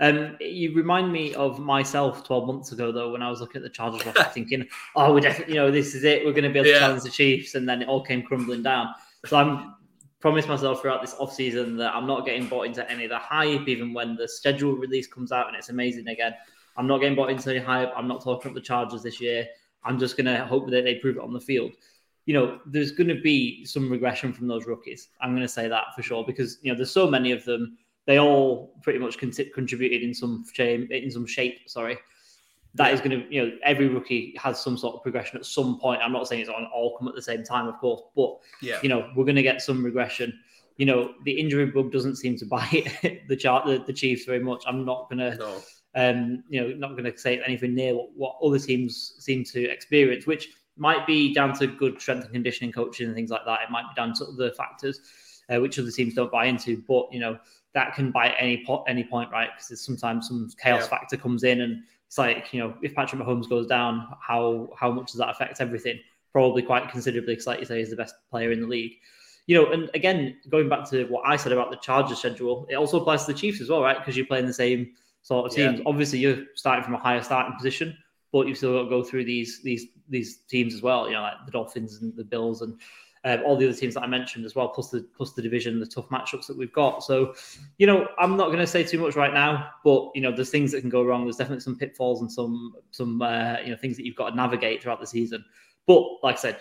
[0.00, 3.62] um, you remind me of myself 12 months ago, though, when I was looking at
[3.62, 6.24] the Chargers roster, thinking, oh, we're definitely, you know, this is it.
[6.24, 6.78] We're going to be able to yeah.
[6.80, 7.54] challenge the Chiefs.
[7.54, 8.94] And then it all came crumbling down.
[9.26, 9.74] So I'm
[10.20, 13.68] promised myself throughout this offseason that I'm not getting bought into any of the hype,
[13.68, 16.34] even when the schedule release comes out and it's amazing again.
[16.76, 17.92] I'm not getting bought into any hype.
[17.94, 19.46] I'm not talking up the Chargers this year.
[19.84, 21.72] I'm just going to hope that they prove it on the field.
[22.24, 25.08] You know, there's going to be some regression from those rookies.
[25.20, 27.76] I'm going to say that for sure because, you know, there's so many of them
[28.06, 30.90] they all pretty much con- contributed in some shape.
[30.90, 31.98] In some shape, sorry.
[32.74, 35.78] That is going to, you know, every rookie has some sort of progression at some
[35.78, 36.02] point.
[36.02, 38.78] I'm not saying it's on all come at the same time, of course, but yeah,
[38.82, 40.36] you know, we're going to get some regression.
[40.76, 42.88] You know, the injury bug doesn't seem to bite
[43.28, 44.64] the chart the, the Chiefs very much.
[44.66, 45.62] I'm not going to, no.
[45.94, 49.70] um, you know, not going to say anything near what, what other teams seem to
[49.70, 53.60] experience, which might be down to good strength and conditioning coaching and things like that.
[53.62, 55.00] It might be down to other factors,
[55.48, 56.82] uh, which other teams don't buy into.
[56.88, 57.38] But you know,
[57.74, 59.50] that can bite any po- any point, right?
[59.56, 60.88] Because sometimes some chaos yeah.
[60.88, 64.90] factor comes in, and it's like you know, if Patrick Mahomes goes down, how how
[64.90, 65.98] much does that affect everything?
[66.32, 68.92] Probably quite considerably, because like you say, he's the best player in the league.
[69.46, 72.76] You know, and again, going back to what I said about the Chargers schedule, it
[72.76, 73.98] also applies to the Chiefs as well, right?
[73.98, 75.78] Because you're playing the same sort of teams.
[75.78, 75.84] Yeah.
[75.86, 77.96] Obviously, you're starting from a higher starting position,
[78.32, 81.08] but you've still got to go through these these these teams as well.
[81.08, 82.78] You know, like the Dolphins and the Bills and
[83.24, 85.80] um, all the other teams that I mentioned as well, plus the plus the division,
[85.80, 87.02] the tough matchups that we've got.
[87.02, 87.34] So,
[87.78, 90.50] you know, I'm not going to say too much right now, but you know, there's
[90.50, 91.24] things that can go wrong.
[91.24, 94.36] There's definitely some pitfalls and some some uh, you know things that you've got to
[94.36, 95.44] navigate throughout the season.
[95.86, 96.58] But like I said,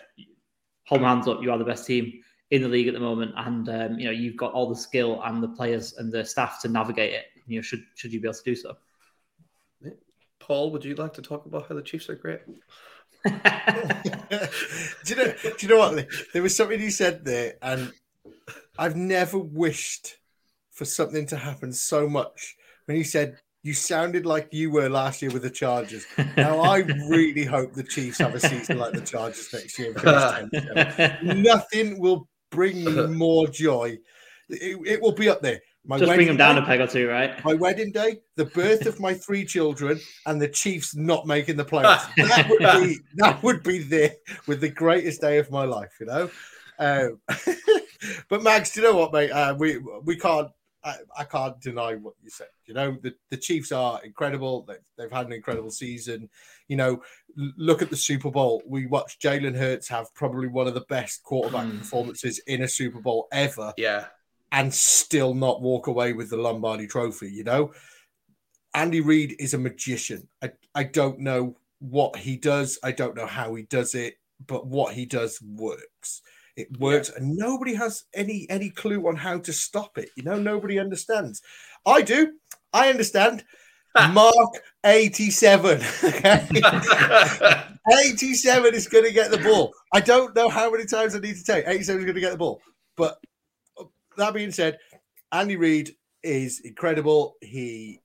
[0.86, 2.22] hold my hands up, you are the best team
[2.52, 5.22] in the league at the moment, and um, you know you've got all the skill
[5.26, 7.26] and the players and the staff to navigate it.
[7.46, 8.78] You know, should should you be able to do so.
[10.46, 12.42] Paul, would you like to talk about how the Chiefs are great?
[13.26, 13.32] do
[15.06, 15.34] you know?
[15.42, 16.08] Do you know what?
[16.34, 17.92] There was something you said there, and
[18.78, 20.18] I've never wished
[20.72, 22.56] for something to happen so much.
[22.86, 26.06] When you said you sounded like you were last year with the Chargers.
[26.36, 29.94] Now I really hope the Chiefs have a season like the Chargers next year.
[31.24, 33.98] Nothing will bring me more joy.
[34.50, 35.62] It, it will be up there.
[35.86, 37.44] My Just bring them down day, a peg or two, right?
[37.44, 41.66] My wedding day, the birth of my three children, and the Chiefs not making the
[41.66, 42.08] playoffs.
[42.16, 44.14] that would be that would be there
[44.48, 46.30] with the greatest day of my life, you know.
[46.80, 47.20] Um,
[48.30, 49.32] but Mags, do you know what, mate?
[49.32, 50.50] Uh, we we can't.
[50.86, 52.50] I, I, can't deny what you said.
[52.66, 54.64] You know, the, the Chiefs are incredible.
[54.64, 56.30] They've, they've had an incredible season.
[56.68, 57.02] You know,
[57.56, 58.62] look at the Super Bowl.
[58.68, 61.80] We watched Jalen Hurts have probably one of the best quarterback mm.
[61.80, 63.74] performances in a Super Bowl ever.
[63.78, 64.08] Yeah
[64.54, 67.74] and still not walk away with the Lombardi trophy, you know?
[68.76, 70.28] Andy Reid is a magician.
[70.42, 74.14] I, I don't know what he does, I don't know how he does it,
[74.48, 76.22] but what he does works.
[76.56, 77.24] It works, yeah.
[77.24, 80.12] and nobody has any any clue on how to stop it.
[80.16, 81.42] You know, nobody understands.
[81.84, 82.34] I do.
[82.72, 83.44] I understand.
[84.12, 84.54] Mark
[84.86, 85.82] 87.
[88.04, 89.74] 87 is going to get the ball.
[89.94, 91.66] I don't know how many times I need to take.
[91.68, 92.62] 87 is going to get the ball.
[92.96, 93.18] But
[94.18, 94.78] that being said,
[95.32, 97.36] Andy Reid is incredible.
[97.42, 98.00] He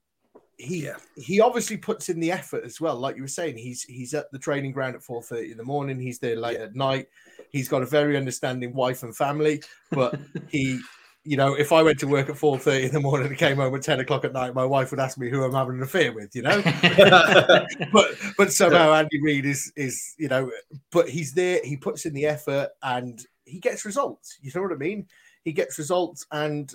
[0.58, 0.96] he yeah.
[1.16, 2.96] he obviously puts in the effort as well.
[2.96, 5.64] Like you were saying, he's he's at the training ground at four thirty in the
[5.64, 6.00] morning.
[6.00, 6.64] He's there late yeah.
[6.64, 7.06] at night.
[7.50, 10.18] He's got a very understanding wife and family, but
[10.48, 10.80] he.
[11.24, 13.56] You know, if I went to work at four thirty in the morning and came
[13.56, 15.82] home at ten o'clock at night, my wife would ask me who I'm having an
[15.82, 16.34] affair with.
[16.34, 16.62] You know,
[17.92, 20.50] but but somehow Andy Reid is is you know,
[20.90, 21.60] but he's there.
[21.62, 24.38] He puts in the effort and he gets results.
[24.40, 25.06] You know what I mean?
[25.48, 26.70] He gets results and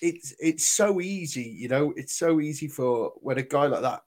[0.00, 4.02] it's it's so easy, you know, it's so easy for when a guy like that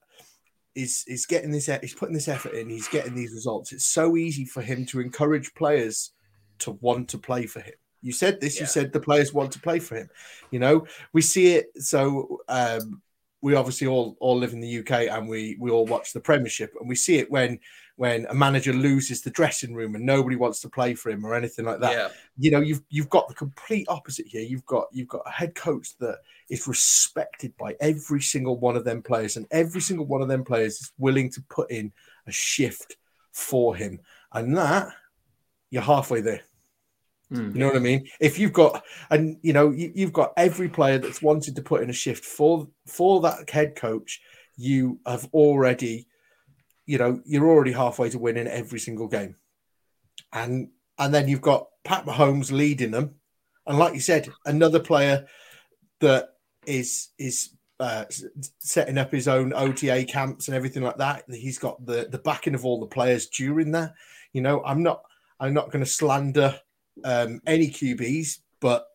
[0.76, 3.72] is is getting this he's putting this effort in, he's getting these results.
[3.72, 6.12] It's so easy for him to encourage players
[6.60, 7.74] to want to play for him.
[8.02, 8.64] You said this, yeah.
[8.64, 10.10] you said the players want to play for him.
[10.52, 13.02] You know, we see it so um
[13.46, 16.74] we obviously all all live in the UK and we we all watch the Premiership
[16.80, 17.60] and we see it when
[17.96, 21.36] when a manager loses the dressing room and nobody wants to play for him or
[21.36, 21.92] anything like that.
[21.92, 22.08] Yeah.
[22.40, 24.42] You know, you've you've got the complete opposite here.
[24.42, 28.84] You've got you've got a head coach that is respected by every single one of
[28.84, 31.94] them players, and every single one of them players is willing to put in
[32.26, 32.98] a shift
[33.32, 34.00] for him.
[34.34, 34.92] And that
[35.70, 36.42] you're halfway there.
[37.32, 37.54] Mm.
[37.54, 38.08] You know what I mean?
[38.20, 41.82] If you've got and you know you, you've got every player that's wanted to put
[41.82, 44.22] in a shift for for that head coach,
[44.58, 46.08] you have already
[46.86, 49.36] you know, you're already halfway to winning every single game.
[50.32, 53.16] And and then you've got Pat Mahomes leading them.
[53.68, 55.28] And like you said, another player
[56.02, 56.30] that
[56.66, 58.06] is is uh,
[58.60, 61.24] setting up his own OTA camps and everything like that.
[61.30, 63.94] He's got the the backing of all the players during that.
[64.34, 65.02] You know, I'm not
[65.40, 66.60] I'm not going to slander
[67.04, 68.88] um, any QBs, but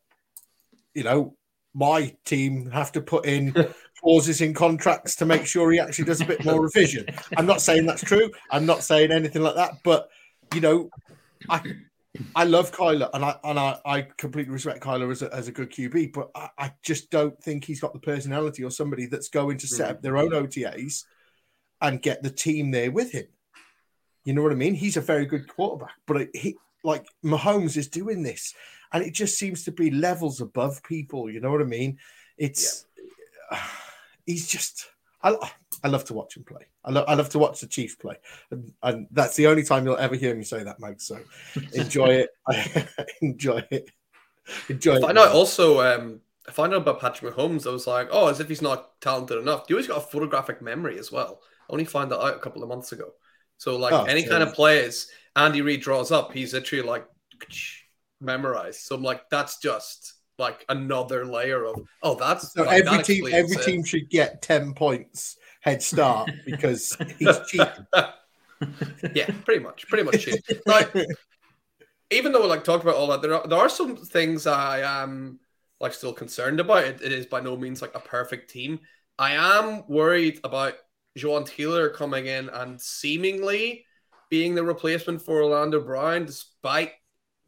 [0.95, 1.37] you know,
[1.75, 3.55] my team have to put in
[4.01, 7.07] clauses in contracts to make sure he actually does a bit more revision.
[7.37, 8.31] I'm not saying that's true.
[8.51, 9.75] I'm not saying anything like that.
[9.85, 10.09] But
[10.55, 10.91] you know,
[11.49, 11.63] I
[12.35, 15.53] I love Kyler and I and I, I completely respect Kyler as a, as a
[15.53, 19.29] good QB, but I, I just don't think he's got the personality or somebody that's
[19.29, 21.05] going to set up their own OTAs
[21.81, 23.27] and get the team there with him.
[24.25, 24.75] You know what I mean?
[24.75, 28.55] He's a very good quarterback, but he like Mahomes is doing this,
[28.93, 31.31] and it just seems to be levels above people.
[31.31, 31.99] You know what I mean?
[32.39, 32.87] It's.
[33.51, 33.59] Yeah
[34.27, 34.87] he's just
[35.23, 35.37] I,
[35.85, 36.67] I love to watch him play.
[36.85, 38.17] I love I love to watch the Chiefs play,
[38.51, 41.01] and, and that's the only time you'll ever hear me say that, Mike.
[41.01, 41.19] So
[41.75, 42.31] enjoy it.
[42.49, 42.89] I
[43.23, 43.91] enjoy it.
[44.69, 45.05] Enjoy it.
[45.05, 45.13] I it.
[45.13, 45.31] know.
[45.31, 47.67] Also, um, I find out about Patrick Mahomes.
[47.67, 49.67] I was like, oh, as if he's not talented enough.
[49.69, 51.41] He always got a photographic memory as well.
[51.69, 53.13] I only found that out a couple of months ago.
[53.59, 57.07] So, like oh, any kind of players Andy Reid draws up, he's literally like
[58.21, 58.81] memorized.
[58.81, 63.05] So I'm like, that's just like another layer of oh that's so like, every that
[63.05, 63.63] team every it.
[63.63, 67.69] team should get 10 points head start because he's cheap
[69.15, 70.91] yeah pretty much pretty much cheap like
[72.11, 74.81] even though we like talked about all that there are there are some things i
[74.81, 75.39] am
[75.79, 78.81] like still concerned about it, it is by no means like a perfect team
[79.19, 80.75] i am worried about
[81.19, 83.85] Jawaan Taylor coming in and seemingly
[84.31, 86.93] being the replacement for Orlando Brown, despite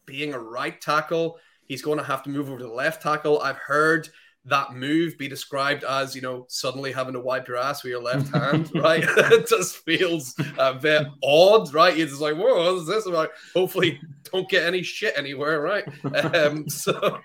[0.05, 1.39] being a right tackle.
[1.65, 3.41] He's going to have to move over to the left tackle.
[3.41, 4.09] I've heard
[4.45, 8.03] that move be described as, you know, suddenly having to wipe your ass with your
[8.03, 9.05] left hand, right?
[9.07, 11.97] it just feels a bit odd, right?
[11.97, 13.31] You're just like, whoa, what is this about?
[13.55, 14.01] Hopefully,
[14.33, 15.85] don't get any shit anywhere, right?
[16.35, 17.23] Um, so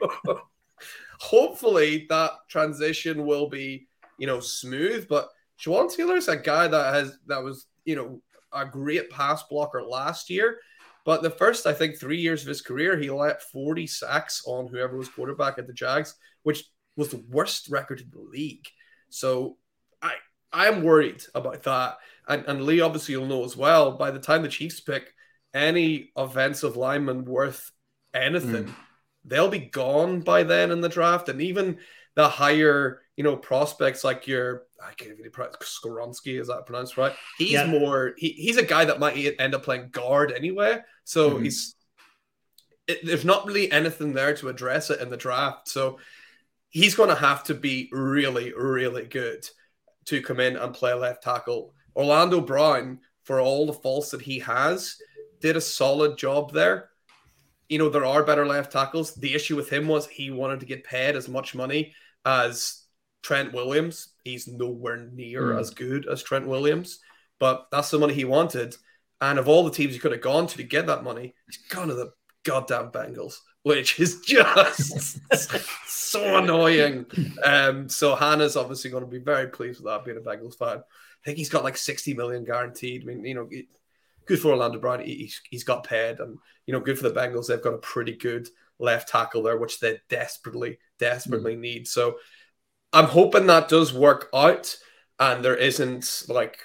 [1.20, 3.88] hopefully that transition will be,
[4.20, 5.08] you know, smooth.
[5.08, 8.22] But Jawaan Taylor's a guy that has that was, you know,
[8.54, 10.60] a great pass blocker last year.
[11.06, 14.68] But the first, I think, three years of his career, he let 40 sacks on
[14.68, 16.66] whoever was quarterback at the Jags, which
[16.98, 18.68] was the worst record in the league.
[19.10, 19.58] So
[20.02, 20.16] I
[20.52, 21.98] I'm worried about that.
[22.28, 23.94] And, and Lee obviously you'll know as well.
[23.94, 25.14] By the time the Chiefs pick
[25.54, 27.72] any offensive lineman worth
[28.14, 28.76] anything, mm.
[29.24, 31.30] they'll be gone by then in the draft.
[31.30, 31.78] And even
[32.18, 37.14] the higher, you know, prospects like your I can't even Skoronski, is that pronounced right?
[37.38, 37.68] He's yeah.
[37.68, 40.80] more he, he's a guy that might end up playing guard anyway.
[41.04, 41.44] So mm-hmm.
[41.44, 41.76] he's
[42.88, 45.68] it, there's not really anything there to address it in the draft.
[45.68, 46.00] So
[46.70, 49.48] he's going to have to be really, really good
[50.06, 51.76] to come in and play left tackle.
[51.96, 54.96] Orlando Brown, for all the faults that he has,
[55.40, 56.90] did a solid job there.
[57.70, 59.14] You know, there are better left tackles.
[59.14, 61.94] The issue with him was he wanted to get paid as much money
[62.28, 62.84] as
[63.24, 64.10] Trent Williams.
[64.24, 65.60] He's nowhere near mm.
[65.60, 67.00] as good as Trent Williams,
[67.40, 68.76] but that's the money he wanted.
[69.22, 71.58] And of all the teams he could have gone to to get that money, he's
[71.70, 72.12] gone to the
[72.44, 73.38] goddamn Bengals
[73.68, 75.20] which is just
[75.88, 77.06] so annoying.
[77.44, 80.78] Um, so Hannah's obviously going to be very pleased with that, being a Bengals fan.
[80.78, 83.04] I think he's got like 60 million guaranteed.
[83.04, 83.50] I mean, you know,
[84.26, 85.02] good for Orlando Brown.
[85.02, 87.48] He's, he's got paid, and you know, good for the Bengals.
[87.48, 88.48] They've got a pretty good
[88.80, 91.60] left tackle there, which they desperately, desperately mm.
[91.60, 91.88] need.
[91.88, 92.18] So
[92.94, 94.78] I'm hoping that does work out,
[95.20, 96.60] and there isn't like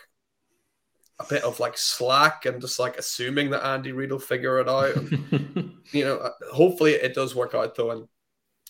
[1.18, 4.68] a bit of like slack and just like assuming that Andy Reid will figure it
[4.68, 4.96] out.
[4.96, 7.90] And, you know, uh, hopefully it does work out though.
[7.90, 8.08] And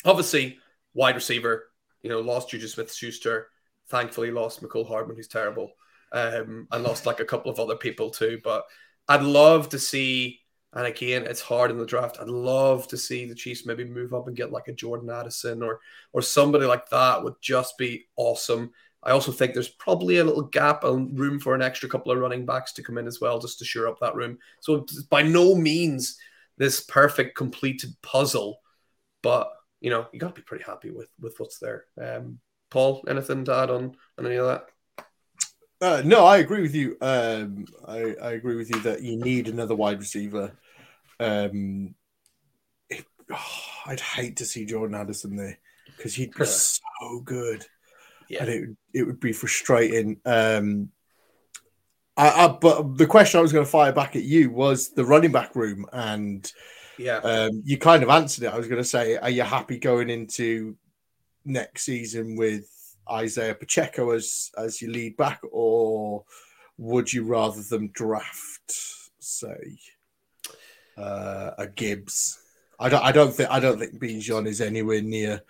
[0.04, 0.58] obviously,
[0.94, 1.70] wide receiver,
[2.02, 3.48] you know, lost Juju Smith Schuster,
[3.88, 5.72] thankfully lost Mecole Hardman, who's terrible,
[6.12, 8.40] um, and lost like a couple of other people too.
[8.42, 8.64] But
[9.08, 10.40] I'd love to see,
[10.74, 12.18] and again, it's hard in the draft.
[12.20, 15.62] I'd love to see the Chiefs maybe move up and get like a Jordan Addison
[15.62, 15.80] or
[16.12, 18.72] or somebody like that would just be awesome.
[19.02, 22.18] I also think there's probably a little gap and room for an extra couple of
[22.18, 24.38] running backs to come in as well, just to shore up that room.
[24.60, 26.18] So by no means
[26.56, 28.60] this perfect completed puzzle,
[29.22, 31.84] but you know you got to be pretty happy with with what's there.
[32.00, 32.38] Um,
[32.70, 34.68] Paul, anything to add on on any of that?
[35.82, 36.96] Uh, no, I agree with you.
[37.00, 40.52] Um, I, I agree with you that you need another wide receiver.
[41.22, 41.94] Um,
[42.88, 45.58] it, oh, I'd hate to see Jordan Addison there
[45.96, 47.66] because he'd be so good
[48.32, 48.44] yeah.
[48.44, 50.18] and it it would be frustrating.
[50.24, 50.90] Um,
[52.16, 55.04] I, I, but the question I was going to fire back at you was the
[55.04, 56.50] running back room, and
[56.98, 58.52] yeah, um, you kind of answered it.
[58.52, 60.76] I was going to say, are you happy going into
[61.44, 62.66] next season with
[63.10, 66.24] Isaiah Pacheco as as your lead back, or
[66.78, 68.72] would you rather them draft,
[69.18, 69.78] say,
[70.96, 72.38] uh, a Gibbs?
[72.78, 73.04] I don't.
[73.04, 73.50] I don't think.
[73.50, 75.42] I don't think Bijan is anywhere near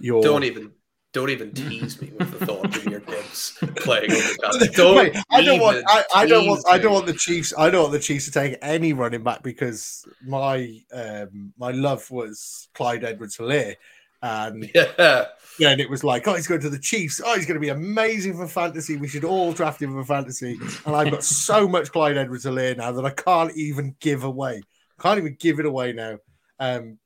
[0.00, 0.22] your.
[0.22, 0.72] Don't even
[1.12, 4.66] don't even tease me with the thought of Jahmyr Gibbs playing over.
[4.74, 5.82] Don't Wait, I don't want.
[5.88, 6.64] I, I, don't want.
[6.64, 6.72] Me.
[6.72, 7.52] I don't want the Chiefs.
[7.56, 12.08] I don't want the Chiefs to take any running back because my um, my love
[12.10, 13.74] was Clyde Edwards-Helaire,
[14.22, 15.24] and yeah.
[15.58, 17.20] yeah, and it was like, oh, he's going to the Chiefs.
[17.24, 18.96] Oh, he's going to be amazing for fantasy.
[18.96, 20.58] We should all draft him for fantasy.
[20.86, 24.62] And I've got so much Clyde Edwards-Helaire now that I can't even give away.
[25.00, 26.18] Can't even give it away now.
[26.58, 26.98] Um,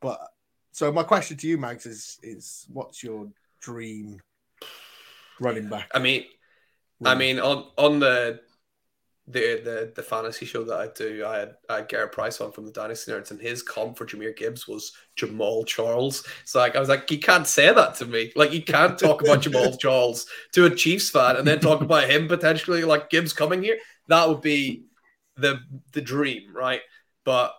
[0.00, 0.20] but
[0.72, 3.28] so my question to you, Mags, is is what's your
[3.60, 4.20] dream
[5.40, 5.90] running back.
[5.94, 6.24] I mean,
[7.04, 8.40] I mean on on the
[9.28, 12.52] the the the fantasy show that I do, I had, I had Garrett Price on
[12.52, 16.26] from the Dynasty Nerds, and his comp for Jahmyr Gibbs was Jamaal Charles.
[16.44, 18.32] So like I was like, you can't say that to me.
[18.34, 22.10] Like you can't talk about Jamaal Charles to a Chiefs fan and then talk about
[22.10, 23.78] him potentially like Gibbs coming here.
[24.08, 24.84] That would be
[25.36, 25.60] the
[25.92, 26.80] the dream, right?
[27.24, 27.54] But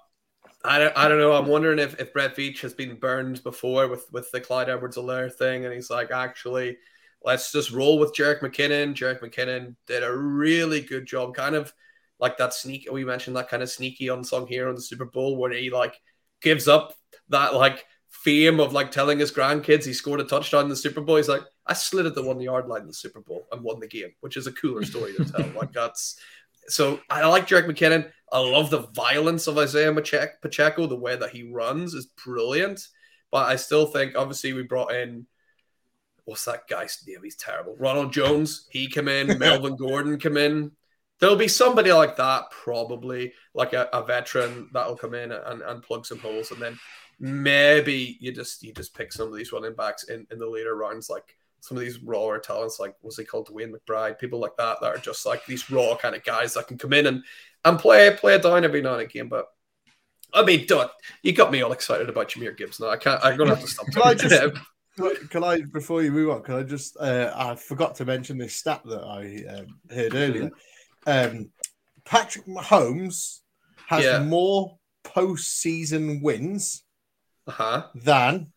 [0.66, 1.34] I don't, I don't know.
[1.34, 5.34] I'm wondering if, if Brett Veach has been burned before with, with the Clyde Edwards-Helaire
[5.34, 5.66] thing.
[5.66, 6.78] And he's like, actually,
[7.24, 8.93] let's just roll with Jerick McKinnon.
[8.93, 11.74] Jerick McKinnon did a really good job, kind of
[12.20, 12.88] like that sneak.
[12.91, 15.99] We mentioned that kind of sneaky unsung hero in the Super Bowl where he like
[16.41, 16.93] gives up
[17.30, 21.01] that like fame of like telling his grandkids he scored a touchdown in the Super
[21.01, 21.18] Bowl.
[21.18, 23.80] He's like, I slid at the one yard line in the Super Bowl and won
[23.80, 25.45] the game, which is a cooler story to tell.
[25.55, 26.18] like that's
[26.68, 28.11] so I like Jerick McKinnon.
[28.32, 30.88] I love the violence of Isaiah Pacheco.
[30.88, 32.88] The way that he runs is brilliant.
[33.32, 35.28] But I still think, obviously, we brought in
[36.26, 37.20] what's that guy's name?
[37.24, 37.76] He's terrible.
[37.78, 39.38] Ronald Jones, he come in.
[39.39, 40.72] Melvin Gordon come in.
[41.20, 45.84] There'll be somebody like that, probably like a, a veteran that'll come in and, and
[45.84, 46.78] plug some holes, and then
[47.20, 50.76] maybe you just you just pick some of these running backs in, in the later
[50.76, 54.57] rounds, like some of these rawer talents, like was he called, DeWayne McBride, people like
[54.57, 57.24] that that are just like these raw kind of guys that can come in and
[57.64, 59.30] and play play down every now and again.
[59.30, 59.45] But
[60.34, 60.91] I mean, don't
[61.22, 62.89] you got me all excited about Jahmyr Gibbs now.
[62.89, 63.24] I can't.
[63.24, 63.86] I'm gonna have to stop.
[63.93, 64.59] Can I just,
[65.30, 66.43] can I before you move on?
[66.43, 66.97] Can I just?
[66.99, 70.51] Uh, I forgot to mention this stat that I um, heard earlier.
[71.07, 71.49] Um,
[72.03, 73.39] Patrick Mahomes
[73.88, 74.22] has Yeah.
[74.22, 76.84] more postseason wins
[77.47, 77.88] uh-huh.
[77.95, 78.52] than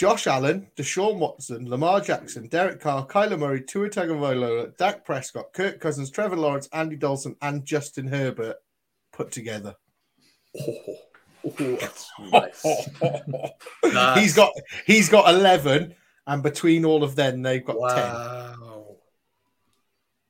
[0.00, 5.78] Josh Allen, Deshaun Watson, Lamar Jackson, Derek Carr, Kyler Murray, Tua Tagovailoa, Dak Prescott, Kirk
[5.78, 8.56] Cousins, Trevor Lawrence, Andy Dalton, and Justin Herbert
[9.12, 9.76] put together.
[10.58, 10.96] Oh,
[11.44, 12.62] oh, that's nice.
[14.18, 14.52] He's got
[14.86, 15.94] he's got eleven,
[16.26, 18.69] and between all of them, they've got ten.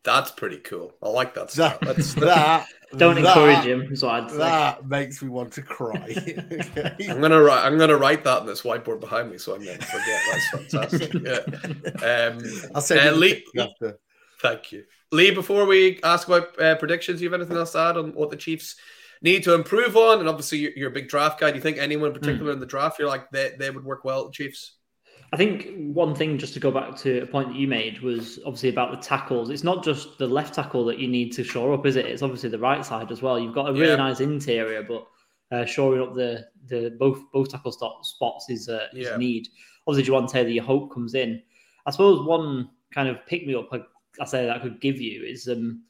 [0.07, 0.15] Wow.
[0.15, 0.95] That's pretty cool.
[1.03, 1.51] I like that.
[1.51, 1.81] That, Stuff.
[1.81, 3.93] That's, that Don't that- encourage him.
[3.93, 4.37] Is what I'd say.
[4.39, 6.15] That makes me want to cry.
[7.09, 7.65] I'm gonna write.
[7.67, 10.21] I'm gonna write that on this whiteboard behind me, so I'm gonna forget.
[10.33, 11.13] That's fantastic.
[11.23, 12.29] Yeah.
[12.33, 12.43] Um,
[12.75, 13.99] I'll send Uh, Lee- after.
[14.41, 14.85] Thank you.
[15.13, 18.31] Lee, before we ask about uh, predictions, you have anything else to add on what
[18.31, 18.77] the Chiefs
[19.23, 20.21] need to improve on?
[20.21, 21.51] And obviously, you're, you're a big draft guy.
[21.51, 24.03] Do you think anyone in particular in the draft, you're like, they, they would work
[24.05, 24.77] well at the Chiefs?
[25.33, 28.41] I think one thing, just to go back to a point that you made, was
[28.45, 29.51] obviously about the tackles.
[29.51, 32.07] It's not just the left tackle that you need to shore up, is it?
[32.07, 33.39] It's obviously the right side as well.
[33.39, 33.97] You've got a really Yeah.
[33.97, 35.07] nice interior, but
[35.53, 39.15] uh, shoring up the the both both tackle stop, spots is uh, is Yeah.
[39.15, 39.49] a need.
[39.87, 41.41] Obviously, Jawaan Taylor, your hope comes in.
[41.87, 43.81] I suppose one kind of pick me up I,
[44.21, 45.83] I say that I could give you is um,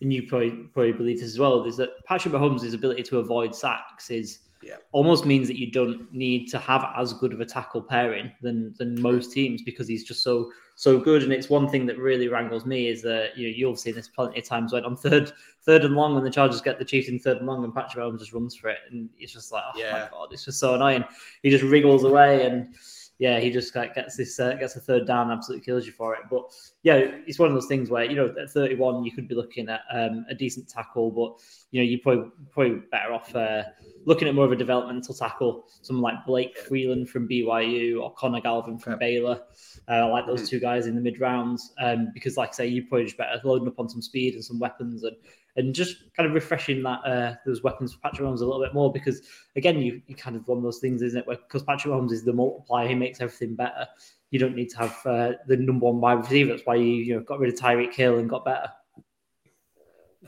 [0.00, 3.52] and you probably probably believe this as well, is that Patrick Mahomes' ability to avoid
[3.54, 4.76] sacks is Yeah.
[4.90, 8.74] almost means that you don't need to have as good of a tackle pairing than
[8.78, 11.22] than most teams because he's just so so good.
[11.22, 14.08] And it's one thing that really wrangles me is that you know, you've seen this
[14.08, 15.30] plenty of times when on third
[15.62, 18.02] third and long when the Chargers get the Chiefs in third and long and Patrick
[18.04, 19.92] Mahomes just runs for it and it's just like oh Yeah.
[19.92, 21.04] my god, it's just so annoying.
[21.42, 22.74] He just wriggles away and
[23.18, 25.92] yeah, he just like gets this uh, gets a third down, and absolutely kills you
[25.92, 26.22] for it.
[26.30, 26.52] But
[26.82, 26.96] yeah,
[27.26, 29.82] it's one of those things where you know at 31 you could be looking at
[29.90, 31.40] um, a decent tackle, but
[31.70, 33.62] you know you're probably probably better off uh,
[34.04, 38.40] looking at more of a developmental tackle, someone like Blake Freeland from BYU or Connor
[38.40, 38.96] Galvin from.
[38.98, 39.40] Baylor.
[39.88, 42.86] Uh, like those two guys in the mid rounds um, because, like I say, you
[42.86, 45.16] probably just better loading up on some speed and some weapons and
[45.56, 48.74] and just kind of refreshing that uh, those weapons for Patrick Mahomes a little bit
[48.74, 49.22] more because
[49.56, 51.26] again, you, you kind of one of those things, isn't it?
[51.26, 53.86] Where because Patrick Mahomes is the multiplier, he makes everything better.
[54.30, 56.50] You don't need to have uh, the number one wide receiver.
[56.50, 58.70] That's why you you know got rid of Tyreek Hill and got better.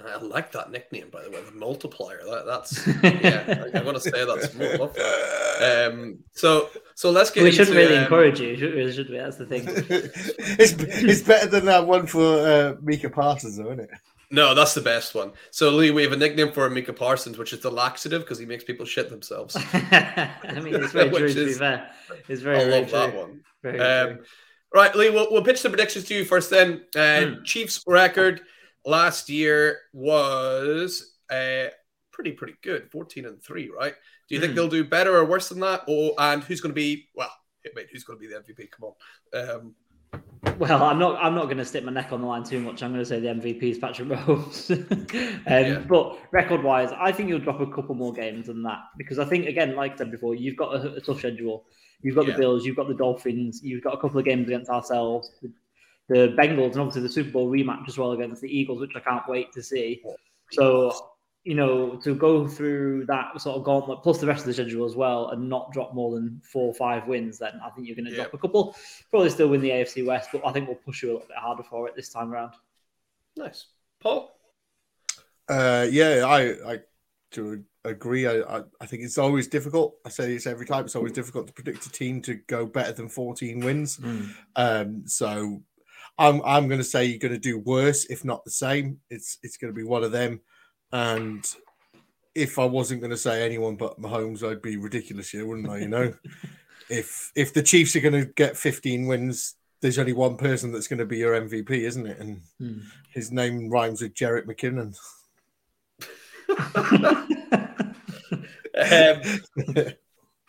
[0.06, 2.20] I like that nickname, by the way, the multiplier.
[2.24, 3.68] That, that's yeah.
[3.74, 5.90] I, I want to say that's I love that.
[5.90, 7.42] Um, so so let's get.
[7.42, 8.92] we shouldn't into, really um, encourage you, should we?
[8.92, 9.18] Should we?
[9.18, 9.64] That's the thing.
[9.66, 13.90] it's, it's better than that one for uh, Micah Parsons, though, isn't it?
[14.30, 15.32] No, that's the best one.
[15.50, 18.44] So Lee, we have a nickname for Micah Parsons, which is the laxative because he
[18.44, 19.56] makes people shit themselves.
[19.72, 21.22] I mean, it's very true.
[21.22, 21.90] Which To be fair,
[22.28, 22.98] it's very, I very love true.
[22.98, 23.40] that one.
[23.62, 24.24] Very Um, true.
[24.74, 26.50] right, Lee, we'll, we'll pitch the predictions to you first.
[26.50, 27.42] Then, uh, Hmm.
[27.44, 28.42] Chiefs record
[28.84, 31.68] last year was uh,
[32.12, 33.70] pretty pretty good, fourteen and three.
[33.74, 33.94] Right?
[34.28, 34.56] Do you think Hmm.
[34.56, 35.84] they'll do better or worse than that?
[35.88, 37.32] Or and who's going to be well?
[37.74, 38.70] Wait, who's going to be the MVP?
[38.70, 39.50] Come on.
[39.50, 39.74] Um,
[40.58, 41.22] Well, I'm not.
[41.22, 42.82] I'm not going to stick my neck on the line too much.
[42.82, 44.70] I'm going to say the MVP is Patrick Mahomes.
[45.10, 45.78] um, Yeah.
[45.80, 49.46] But record-wise, I think you'll drop a couple more games than that because I think,
[49.46, 51.64] again, like I said before, you've got a, a tough schedule.
[52.02, 52.32] You've got Yeah.
[52.32, 52.64] the Bills.
[52.64, 53.60] You've got the Dolphins.
[53.62, 55.30] You've got a couple of games against ourselves.
[55.42, 55.52] The,
[56.08, 59.00] the Bengals and obviously the Super Bowl rematch as well against the Eagles, which I
[59.00, 60.02] can't wait to see.
[60.52, 60.92] So
[61.44, 64.84] you know, to go through that sort of gauntlet plus the rest of the schedule
[64.84, 67.96] as well and not drop more than four or five wins, then I think you're
[67.96, 68.24] going to Yeah.
[68.24, 68.76] drop a couple.
[69.10, 71.36] Probably still win the AFC West, but I think we'll push you a little bit
[71.38, 72.52] harder for it this time around.
[73.36, 73.66] nice,
[74.00, 74.34] Paul.
[75.48, 76.78] Uh, yeah, I I
[77.30, 78.26] do agree.
[78.26, 79.96] I, I I think it's always difficult.
[80.04, 80.84] I say this every time.
[80.84, 83.98] It's always difficult to predict a team to go better than 14 wins.
[84.56, 85.62] Um, so
[86.18, 88.98] I'm I'm going to say you're going to do worse, if not the same.
[89.08, 90.40] It's it's going to be one of them.
[90.92, 91.44] And
[92.34, 95.78] if I wasn't going to say anyone but Mahomes, I'd be ridiculous here, wouldn't I?
[95.78, 96.14] You know,
[96.88, 100.88] if if the Chiefs are going to get 15 wins, there's only one person that's
[100.88, 102.18] going to be your MVP, isn't it?
[102.18, 102.80] And Hmm.
[103.12, 104.96] his name rhymes with Jarrett McKinnon.
[108.80, 109.20] Um,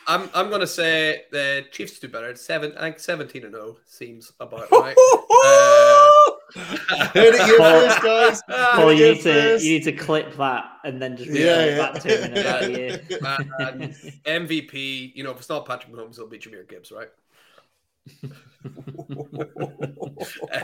[0.08, 2.36] I'm I'm going to say the Chiefs do better.
[2.36, 4.96] Seven, I think seventeen and zero seems about right.
[6.56, 8.42] Heard it here first, guys.
[8.76, 11.66] Paul, you Yeah, need to you need to clip that and then just Yeah, yeah,
[11.66, 11.78] yeah.
[11.92, 13.02] back to him in about a year.
[13.60, 13.94] And
[14.50, 17.10] MVP, you know, if it's not Patrick Mahomes, it'll be Jahmyr Gibbs, right?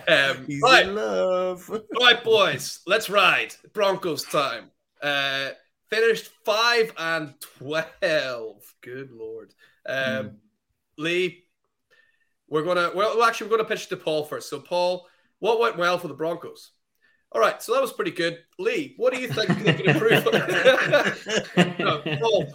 [0.07, 1.69] Um, He's right, in love.
[1.99, 3.53] right, boys, let's ride.
[3.73, 4.71] Broncos time.
[5.01, 5.49] Uh,
[5.89, 8.61] finished five and twelve.
[8.81, 9.53] Good lord.
[9.85, 10.37] Um,
[10.97, 11.43] Lee,
[12.49, 14.49] we're gonna well actually we're gonna pitch to Paul first.
[14.49, 15.07] So Paul,
[15.39, 16.71] what went well for the Broncos?
[17.31, 18.37] All right, so that was pretty good.
[18.59, 20.23] Lee, what do you think they can improve?
[21.79, 22.45] no, Paul,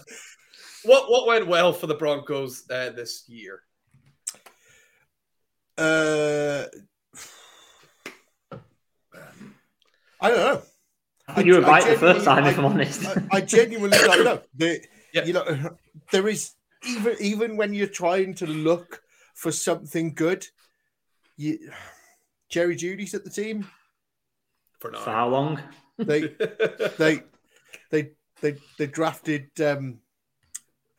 [0.84, 3.60] what what went well for the Broncos uh, this year?
[5.76, 6.64] Uh,
[10.20, 10.62] I don't know.
[11.28, 13.06] I- you were right the first genuinely- time, if I- I'm honest.
[13.06, 14.40] I, I genuinely don't know.
[14.56, 14.80] The,
[15.14, 15.24] Yeah.
[15.24, 15.76] You know,
[16.12, 16.52] there is
[16.86, 19.02] even even when you're trying to look
[19.34, 20.46] for something good,
[21.36, 21.70] you
[22.50, 23.66] Jerry Jeudy's at the team.
[24.80, 25.60] For For how long?
[25.98, 26.20] They
[26.98, 27.22] they
[27.90, 30.00] they they they drafted um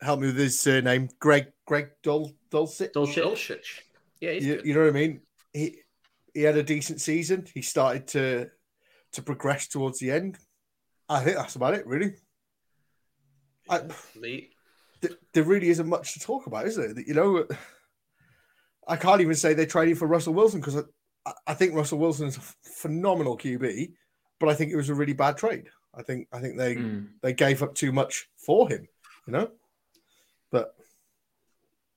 [0.00, 2.92] help me with his surname, Greg Greg Dul Dulcich.
[2.92, 3.14] Dulcich.
[3.22, 3.80] Dulcich.
[4.20, 4.66] Yeah, he's You, good.
[4.66, 5.20] you know what I mean?
[5.52, 5.76] He
[6.34, 7.46] he had a decent season.
[7.52, 8.50] He started to
[9.12, 10.38] to progress towards the end.
[11.08, 12.14] I think that's about it, really.
[13.68, 13.82] I,
[14.16, 14.50] Lee.
[15.02, 16.98] th- there really isn't much to talk about, is there?
[16.98, 17.46] You know,
[18.88, 20.82] I can't even say they're trading for Russell Wilson because
[21.26, 23.92] I, I think Russell Wilson is a phenomenal QB,
[24.38, 25.68] but I think it was a really bad trade.
[25.94, 27.08] I think I think they Mm.
[27.20, 28.88] they gave up too much for him,
[29.26, 29.50] you know.
[30.50, 30.74] But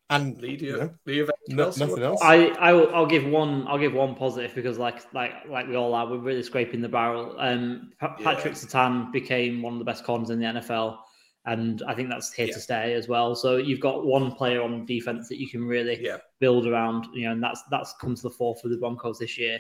[0.10, 2.22] and Lee, do you, you know, do you have anything no- else nothing else.
[2.22, 5.76] I, I will, I'll give one I'll give one positive because like like like we
[5.76, 7.36] all are we're really scraping the barrel.
[7.40, 8.24] Um, Pa- Yeah.
[8.36, 11.00] Patrick Surtain became one of the best corners in the NFL,
[11.46, 12.54] and I think that's here Yeah.
[12.54, 13.36] to stay as well.
[13.36, 16.18] So you've got one player on defense that you can really Yeah.
[16.40, 19.38] build around, you know, and that's that's come to the fore for the Broncos this
[19.38, 19.60] year.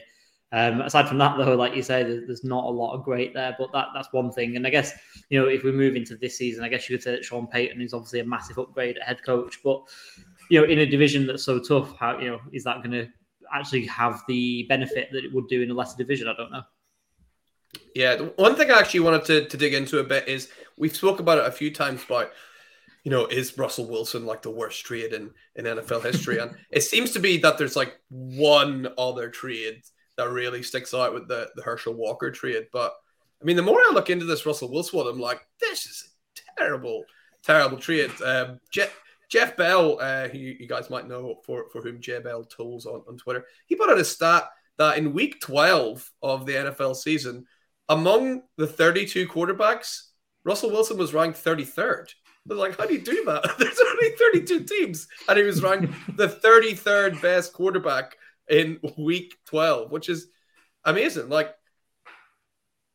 [0.52, 3.34] Um, aside from that, though, like you say, there's, there's not a lot of great
[3.34, 4.56] there, but that that's one thing.
[4.56, 4.94] And I guess
[5.30, 7.48] you know if we move into this season, I guess you could say that Sean
[7.48, 9.82] Payton is obviously a massive upgrade at head coach, but
[10.50, 13.08] you know in a division that's so tough, how you know is that going to
[13.54, 16.28] actually have the benefit that it would do in a lesser division?
[16.28, 16.64] I don't know.
[17.94, 21.20] Yeah, one thing I actually wanted to, to dig into a bit is we've spoke
[21.20, 22.32] about it a few times about,
[23.04, 26.40] you know, is Russell Wilson like the worst trade in, in NFL history?
[26.40, 29.82] and it seems to be that there's like one other trade
[30.18, 32.68] that really sticks out with the, the Herschel Walker trade.
[32.72, 32.94] But
[33.42, 36.10] I mean, the more I look into this Russell Wilson one, I'm like, this is
[36.38, 37.04] a terrible,
[37.44, 38.12] terrible trade.
[38.24, 38.98] Um, Jeff,
[39.30, 42.86] Jeff Bell, uh, who you, you guys might know for, for whom J Bell tolls
[42.86, 44.46] on, on Twitter, he put out a stat
[44.78, 47.46] that in week 12 of the NFL season,
[47.90, 50.10] among the 32 quarterbacks,
[50.46, 52.10] Russell Wilson was ranked 33rd.
[52.10, 53.56] I was like, how do you do that?
[53.60, 55.08] There's only 32 teams.
[55.28, 58.16] And he was ranked the 33rd best quarterback
[58.48, 60.28] in week 12, which is
[60.86, 61.28] amazing.
[61.28, 61.54] Like,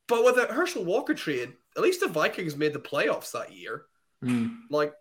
[0.07, 3.83] but with the Herschel Walker trade, at least the Vikings made the playoffs that year.
[4.25, 4.57] Mm.
[4.71, 4.93] Like,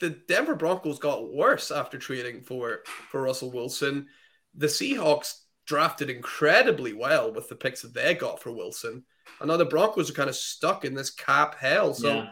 [0.00, 4.08] the Denver Broncos got worse after trading for for Russell Wilson.
[4.54, 5.34] The Seahawks
[5.66, 9.04] drafted incredibly well with the picks that they got for Wilson.
[9.40, 11.94] And now the Broncos are kind of stuck in this cap hell.
[11.94, 12.28] So yeah.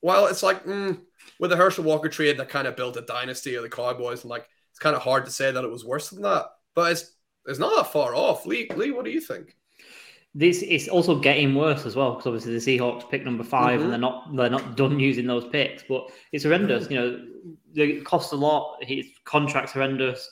[0.00, 1.00] while it's like mm,
[1.38, 4.30] with the Herschel Walker trade that kind of built a dynasty of the Cowboys, and
[4.30, 6.46] like it's kind of hard to say that it was worse than that.
[6.74, 7.12] But it's
[7.46, 8.46] it's not that far off.
[8.46, 9.56] Lee, Lee, what do you think?
[10.34, 13.82] This is also getting worse as well because obviously the Seahawks pick number 5 Mhm.
[13.82, 16.90] and they're not they're not done using those picks, but it's horrendous.
[16.90, 17.26] You know,
[17.74, 18.78] it costs a lot.
[18.82, 20.30] His contract's horrendous.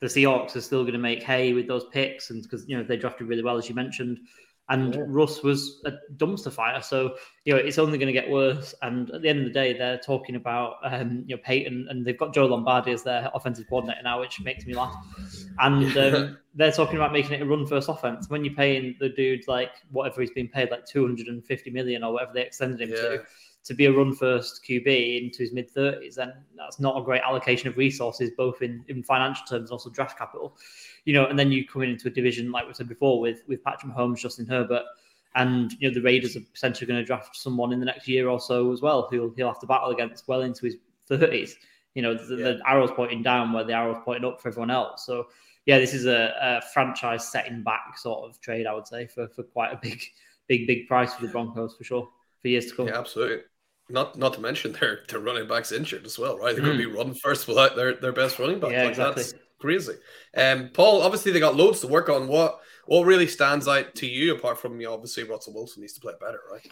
[0.00, 2.82] The Seahawks are still going to make hay with those picks, and because you know
[2.82, 4.20] they drafted really well as you mentioned,
[4.68, 5.02] and Yeah.
[5.06, 6.80] Russ was a dumpster fire.
[6.82, 8.74] So you know it's only going to get worse.
[8.82, 12.06] And at the end of the day, they're talking about um, you know Payton, and
[12.06, 14.94] they've got Joe Lombardi as their offensive coordinator now, which makes me laugh.
[15.58, 18.28] And um, they're talking about making it a run first offense.
[18.30, 22.32] When you're paying the dude like whatever he's been paid, like 250 million or whatever
[22.34, 22.96] they extended him Yeah.
[22.96, 23.22] to,
[23.64, 27.22] to be a run first QB into his mid 30s, then that's not a great
[27.22, 30.56] allocation of resources, both in, in financial terms and also draft capital.
[31.04, 33.62] You know, and then you come into a division like we said before with with
[33.62, 34.84] Patrick Mahomes, Justin Herbert,
[35.34, 38.28] and you know the Raiders are potentially going to draft someone in the next year
[38.28, 40.76] or so as well, who he'll have to battle against well into his
[41.10, 41.52] 30s.
[41.94, 45.04] You know, the, the arrow's pointing down where the arrow's pointing up for everyone else.
[45.04, 45.26] So
[45.66, 49.28] yeah, this is a, a franchise setting back sort of trade, I would say, for,
[49.28, 50.02] for quite a big,
[50.48, 52.08] big, big price for the Broncos for sure
[52.40, 52.88] for years to come.
[52.88, 53.44] Yeah, absolutely.
[53.92, 56.54] Not not to mention their their running backs injured as well, right?
[56.56, 56.82] They're going Mm.
[56.84, 58.72] to be run first without their, their best running back.
[58.72, 59.22] Yeah, like, exactly.
[59.22, 59.94] That's crazy.
[60.36, 62.26] Um, Paul, obviously they got loads to work on.
[62.26, 64.86] What what really stands out to you apart from you?
[64.86, 66.66] know, Obviously, Russell Wilson needs to play better, right?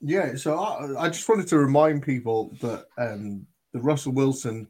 [0.00, 4.68] Yeah, so I, I just wanted to remind people that um, the Russell Wilson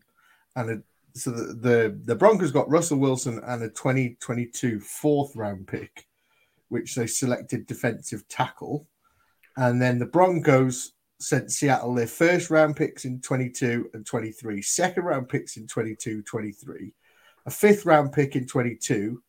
[0.54, 0.82] and a,
[1.18, 6.06] so the, the the Broncos got Russell Wilson and a 2022 fourth round pick,
[6.68, 8.86] which they selected defensive tackle,
[9.56, 15.04] and then the Broncos sent Seattle their first round picks in 22 and 23, second
[15.04, 16.92] round picks in 22, 23,
[17.46, 19.22] a fifth round pick in 22,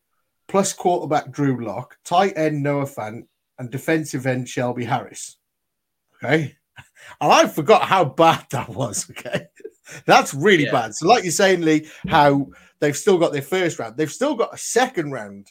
[0.48, 3.26] plus quarterback Drew Lock, tight end Noah Fant,
[3.58, 5.36] and defensive end Shelby Harris.
[6.16, 6.56] Okay.
[7.20, 9.10] And I forgot how bad that was.
[9.10, 9.46] Okay.
[10.04, 10.72] That's really Yeah.
[10.72, 10.94] bad.
[10.94, 12.48] So, like you're saying, Lee, how
[12.80, 15.50] they've still got their first round, they've still got a second round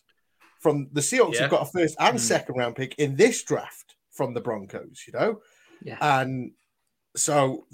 [0.60, 1.42] from the Seahawks Yeah.
[1.44, 2.18] have got a first and Hmm.
[2.18, 5.42] second round pick in this draft from the Broncos, you know?
[5.84, 5.98] Yeah.
[6.02, 6.52] And
[7.16, 7.66] so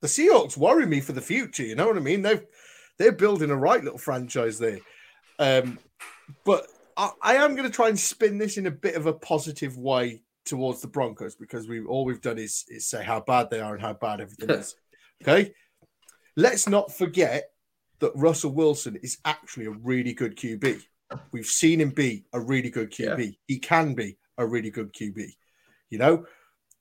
[0.00, 2.22] the Seahawks worry me for the future, you know what I mean?
[2.22, 2.44] They've
[2.98, 4.78] they're building a right little franchise there.
[5.38, 5.78] Um,
[6.44, 6.66] but
[6.96, 9.78] I, I am going to try and spin this in a bit of a positive
[9.78, 13.60] way towards the Broncos because we all we've done is, is say how bad they
[13.60, 14.74] are and how bad everything is.
[15.20, 15.52] Okay,
[16.36, 17.50] let's not forget
[17.98, 20.80] that Russell Wilson is actually a really good QB.
[21.32, 23.36] We've seen him be a really good QB.
[23.48, 25.26] He can be a really good QB.
[25.90, 26.26] You know,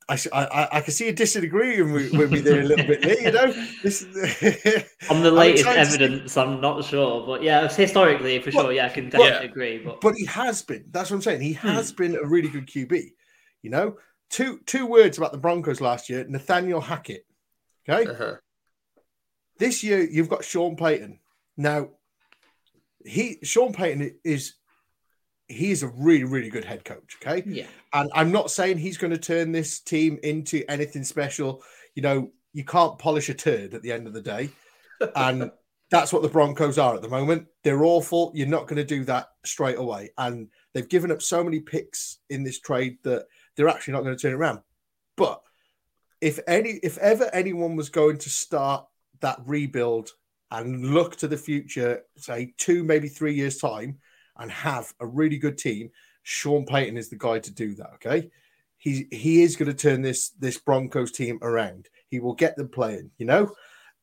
[0.10, 2.86] I, s- I- I- I can see you disagreeing with, with me there a little
[2.88, 3.04] bit.
[3.04, 3.52] Lee, you know,
[3.84, 8.52] this is On the I'm latest to evidence, I'm not sure, but yeah, historically for
[8.54, 9.10] Well, sure, yeah, I can yeah.
[9.12, 9.78] definitely agree.
[9.80, 10.86] But but he has been.
[10.92, 11.42] That's what I'm saying.
[11.42, 13.04] He has been a really good QB.
[13.64, 13.98] You know,
[14.30, 17.26] two two words about the Broncos last year: Nathaniel Hackett.
[17.90, 18.36] Okay, Uh-huh.
[19.58, 21.20] this year you've got Sean Payton.
[21.58, 21.90] Now,
[23.06, 24.54] he Sean Payton is
[25.48, 27.18] he is a really really good head coach.
[27.22, 31.64] Okay, yeah, and I'm not saying he's going to turn this team into anything special.
[31.96, 34.50] You know, you can't polish a turd at the end of the day,
[35.16, 35.52] and
[35.90, 37.48] that's what the Broncos are at the moment.
[37.64, 38.32] They're awful.
[38.36, 42.20] You're not going to do that straight away, and they've given up so many picks
[42.30, 43.26] in this trade that
[43.56, 44.60] they're actually not going to turn it around.
[45.16, 45.42] But
[46.22, 48.86] if any, if ever anyone was going to start
[49.22, 50.12] that rebuild
[50.52, 53.98] and look to the future, say two, maybe three years time,
[54.40, 55.90] and have a really good team,
[56.24, 57.92] Sean Payton is the guy to do that.
[57.96, 58.30] Okay,
[58.78, 61.90] he he is going to turn this this Broncos team around.
[62.10, 63.12] He will get them playing.
[63.18, 63.52] You know,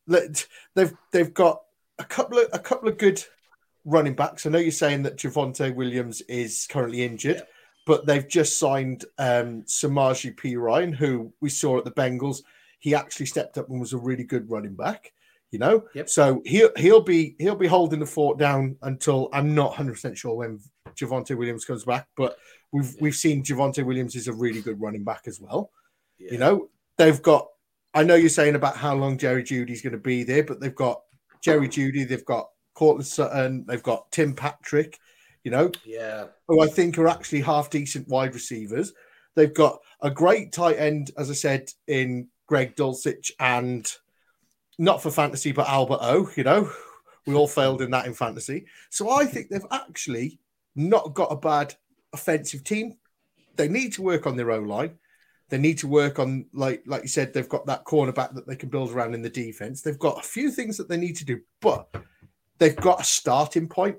[0.06, 1.62] they've they've got
[1.98, 3.22] a couple of a couple of good
[3.84, 4.46] running backs.
[4.46, 7.42] I know you're saying that Javonte Williams is currently injured, Yeah.
[7.86, 12.38] but they've just signed um, Samaje Perine, who we saw at the Bengals.
[12.80, 15.12] He actually stepped up and was a really good running back.
[15.54, 16.08] You know, Yep.
[16.08, 20.18] so he'll he'll be he'll be holding the fort down until I'm not 100 percent
[20.18, 20.58] sure when
[20.96, 22.36] Javonte Williams comes back, but
[22.72, 22.98] we've Yeah.
[23.02, 25.70] we've seen Javonte Williams is a really good running back as well.
[26.18, 26.32] Yeah.
[26.32, 27.46] You know, they've got.
[27.94, 30.74] I know you're saying about how long Jerry Jeudy's going to be there, but they've
[30.74, 31.02] got
[31.40, 34.98] Jerry Judy, they've got Courtland Sutton, they've got Tim Patrick.
[35.44, 36.24] You know, Yeah.
[36.48, 38.92] who I think are actually half decent wide receivers.
[39.36, 43.88] They've got a great tight end, as I said, in Greg Dulcich and
[44.78, 46.30] not for fantasy, but Albert O.
[46.36, 46.70] You know,
[47.26, 48.66] we all failed in that in fantasy.
[48.90, 50.38] So I think they've actually
[50.74, 51.74] not got a bad
[52.12, 52.96] offensive team.
[53.56, 54.98] They need to work on their O line.
[55.50, 58.56] They need to work on, like like you said, they've got that cornerback that they
[58.56, 59.82] can build around in the defense.
[59.82, 61.94] They've got a few things that they need to do, but
[62.58, 63.98] they've got a starting point.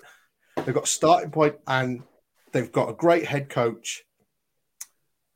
[0.57, 2.01] They've got a starting point and
[2.51, 4.03] they've got a great head coach.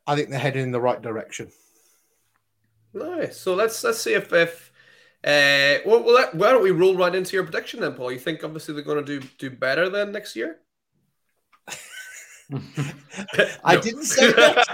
[0.08, 1.52] I think they're heading in the right direction.
[2.94, 3.38] Nice.
[3.40, 4.69] So let's let's see if if
[5.26, 8.12] uh well, well why don't we roll right into your prediction then, Paul?
[8.12, 10.60] You think obviously they're going to do do better than next year?
[13.64, 14.66] I didn't say that.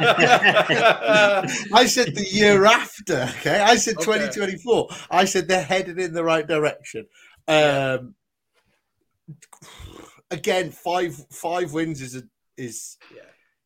[1.73, 3.27] I said the year after.
[3.39, 3.59] Okay.
[3.59, 4.05] I said Okay.
[4.05, 4.87] 2024.
[5.11, 7.07] I said they're headed in the right direction.
[7.47, 8.15] Um
[10.31, 12.23] again, five five wins is a
[12.57, 13.21] is yeah.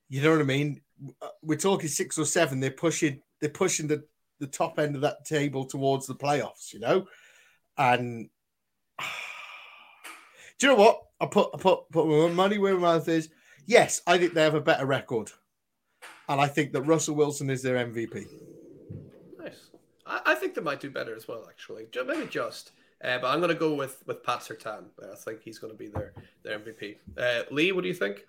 [0.08, 0.82] you know what I mean?
[1.22, 2.60] Uh, We're talking six or seven.
[2.60, 4.04] They're pushing they're pushing the,
[4.40, 7.08] the top end of that table towards the playoffs, you know?
[7.78, 8.30] And
[10.60, 11.02] do you know what?
[11.22, 13.30] I put I put put my money where my mouth is.
[13.66, 15.32] Yes, I think they have a better record.
[16.28, 18.28] And I think that Russell Wilson is their MVP.
[19.40, 19.70] Nice.
[20.06, 21.88] I, I think they might do better as well, actually.
[22.06, 22.72] Maybe just.
[23.04, 24.86] Uh, but I'm going to go with with Pat Surtain.
[25.02, 26.14] I think he's going to be their
[26.44, 26.98] their MVP.
[27.18, 28.26] Uh, Lee, what do you think?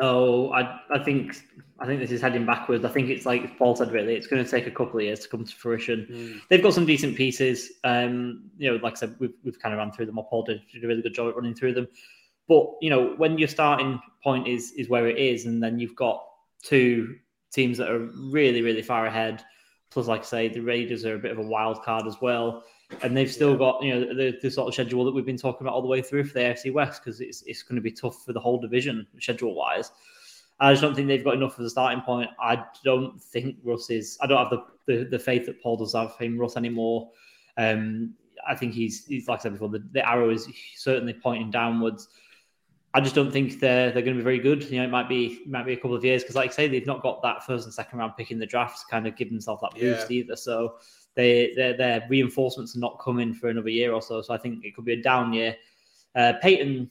[0.00, 1.36] No, I, I think
[1.78, 2.84] I think this is heading backwards.
[2.84, 3.92] I think it's like Paul said.
[3.92, 6.40] Really, it's going to take a couple of years to come to fruition.
[6.48, 7.72] They've got some decent pieces.
[7.84, 10.18] Um, you know, like I said, we've, we've kind of ran through them.
[10.18, 11.88] Or Paul did, did a really good job at running through them.
[12.48, 15.96] But you know, when your starting point is is where it is, and then you've
[15.96, 16.24] got
[16.62, 17.16] two
[17.52, 19.42] teams that are really really far ahead.
[19.92, 22.64] Plus, like I say, the Raiders are a bit of a wild card as well,
[23.02, 23.58] and they've still Yeah.
[23.58, 25.88] got you know the, the sort of schedule that we've been talking about all the
[25.88, 28.40] way through for the AFC West because it's it's going to be tough for the
[28.40, 29.90] whole division schedule wise.
[30.60, 32.30] I just don't think they've got enough as a starting point.
[32.40, 34.16] I don't think Russ is.
[34.22, 37.10] I don't have the the, the faith that Paul does have in Russ anymore.
[37.58, 38.14] Um,
[38.48, 39.68] I think he's he's like I said before.
[39.68, 42.08] The, the arrow is certainly pointing downwards.
[42.94, 44.64] I just don't think they're they're going to be very good.
[44.64, 46.68] You know, it might be might be a couple of years because, like I say,
[46.68, 49.16] they've not got that first and second round pick in the draft to kind of
[49.16, 50.18] give themselves that boost Yeah.
[50.18, 50.36] either.
[50.36, 50.74] So
[51.14, 54.20] they their their reinforcements are not coming for another year or so.
[54.20, 55.56] So I think it could be a down year.
[56.14, 56.90] Uh, Payton,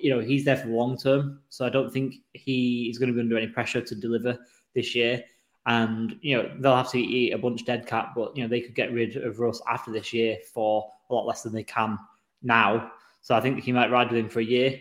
[0.00, 3.08] you know, he's there for the long term, so I don't think he is going
[3.08, 4.38] to be under any pressure to deliver
[4.74, 5.24] this year.
[5.64, 8.60] And you know, they'll have to eat a bunch dead cap, but you know, they
[8.60, 11.98] could get rid of Russ after this year for a lot less than they can
[12.42, 12.92] now.
[13.22, 14.78] So I think he might ride with him for a year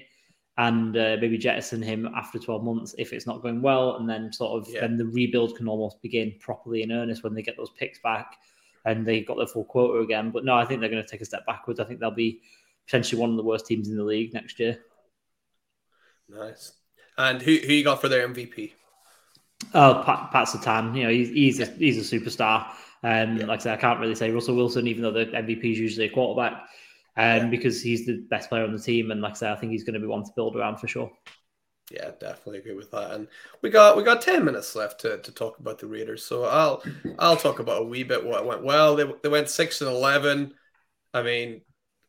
[0.57, 3.97] and uh, maybe jettison him after 12 months if it's not going well.
[3.97, 4.81] And then sort of yeah.
[4.81, 8.37] then the rebuild can almost begin properly in earnest when they get those picks back
[8.85, 10.31] and they got their full quota again.
[10.31, 11.79] But no, I think they're going to take a step backwards.
[11.79, 12.41] I think they'll be
[12.87, 14.79] potentially one of the worst teams in the league next year.
[16.27, 16.73] Nice.
[17.17, 18.73] And who, who you got for their MVP?
[19.73, 20.95] Oh, Pat, Pat.
[20.95, 22.67] You know, he's he's a, he's a superstar.
[23.03, 23.45] Um, yeah.
[23.45, 26.07] Like I said, I can't really say Russell Wilson, even though the MVP is usually
[26.07, 26.67] a quarterback
[27.17, 27.45] um, yeah.
[27.47, 29.11] because he's the best player on the team.
[29.11, 30.87] And like I say, I think he's going to be one to build around for
[30.87, 31.11] sure.
[31.91, 33.11] Yeah, definitely agree with that.
[33.11, 33.27] And
[33.61, 36.23] we got we got ten minutes left to, to talk about the Raiders.
[36.23, 36.83] So I'll
[37.17, 38.95] I'll talk about a wee bit what went well.
[38.95, 40.53] They they went six and eleven.
[41.13, 41.61] I mean,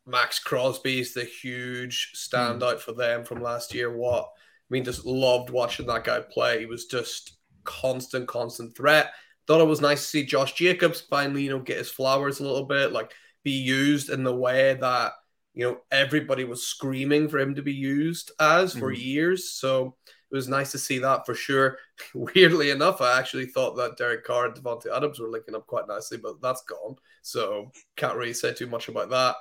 [0.05, 2.81] Maxx Crosby is the huge standout mm.
[2.81, 3.97] for them from last year.
[3.97, 6.59] What I mean, just loved watching that guy play.
[6.59, 9.13] He was just constant, constant threat.
[9.47, 12.45] Thought it was nice to see Josh Jacobs finally, you know, get his flowers a
[12.45, 12.93] little bit.
[12.93, 13.13] Like
[13.49, 15.13] be used in the way that
[15.55, 19.03] you know everybody was screaming for him to be used as for mm.
[19.03, 19.51] years.
[19.51, 19.97] So
[20.31, 21.79] it was nice to see that for sure.
[22.15, 25.89] Weirdly enough, I actually thought that Derek Carr and Davante Adams were linking up quite
[25.89, 26.97] nicely, but that's gone.
[27.23, 29.37] So can't really say too much about that.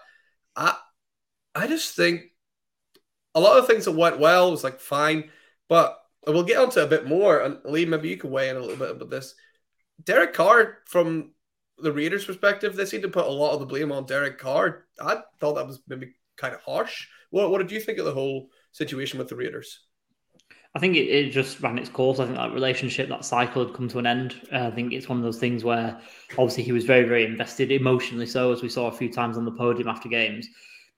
[0.55, 0.77] I
[1.53, 2.21] I just think
[3.35, 5.29] a lot of things that went well was like fine,
[5.67, 7.41] but we'll get onto a bit more.
[7.41, 9.35] And Lee, maybe you can weigh in a little bit about this.
[10.03, 11.31] Derek Carr, from
[11.79, 14.85] the Raiders' perspective, they seem to put a lot of the blame on Derek Carr.
[14.99, 17.07] I thought that was maybe kind of harsh.
[17.29, 19.81] What, what did you think of the whole situation with the Raiders?
[20.75, 22.19] I think it, it just ran its course.
[22.19, 24.41] I think that relationship, that cycle had come to an end.
[24.51, 25.99] Uh, I think it's one of those things where
[26.31, 29.45] obviously he was very, very invested emotionally, so as we saw a few times on
[29.45, 30.47] the podium after games,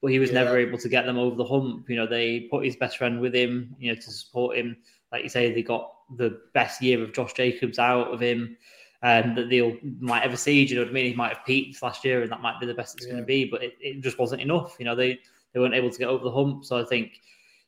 [0.02, 0.44] but he was yeah.
[0.44, 1.90] never able to get them over the hump.
[1.90, 4.78] You know, they put his best friend with him, you know, to support him.
[5.12, 8.58] Like you say, they got the best year of Josh Jacobs out of him
[9.02, 10.66] um, that they'll might ever see.
[10.66, 11.06] Do you know what I mean?
[11.12, 13.14] He might have peaked last year, and that might be the best it's yeah.
[13.14, 14.76] going to be, but it, it just wasn't enough.
[14.80, 15.20] You know, they
[15.54, 16.66] they weren't able to get over the hump.
[16.66, 17.22] So I think,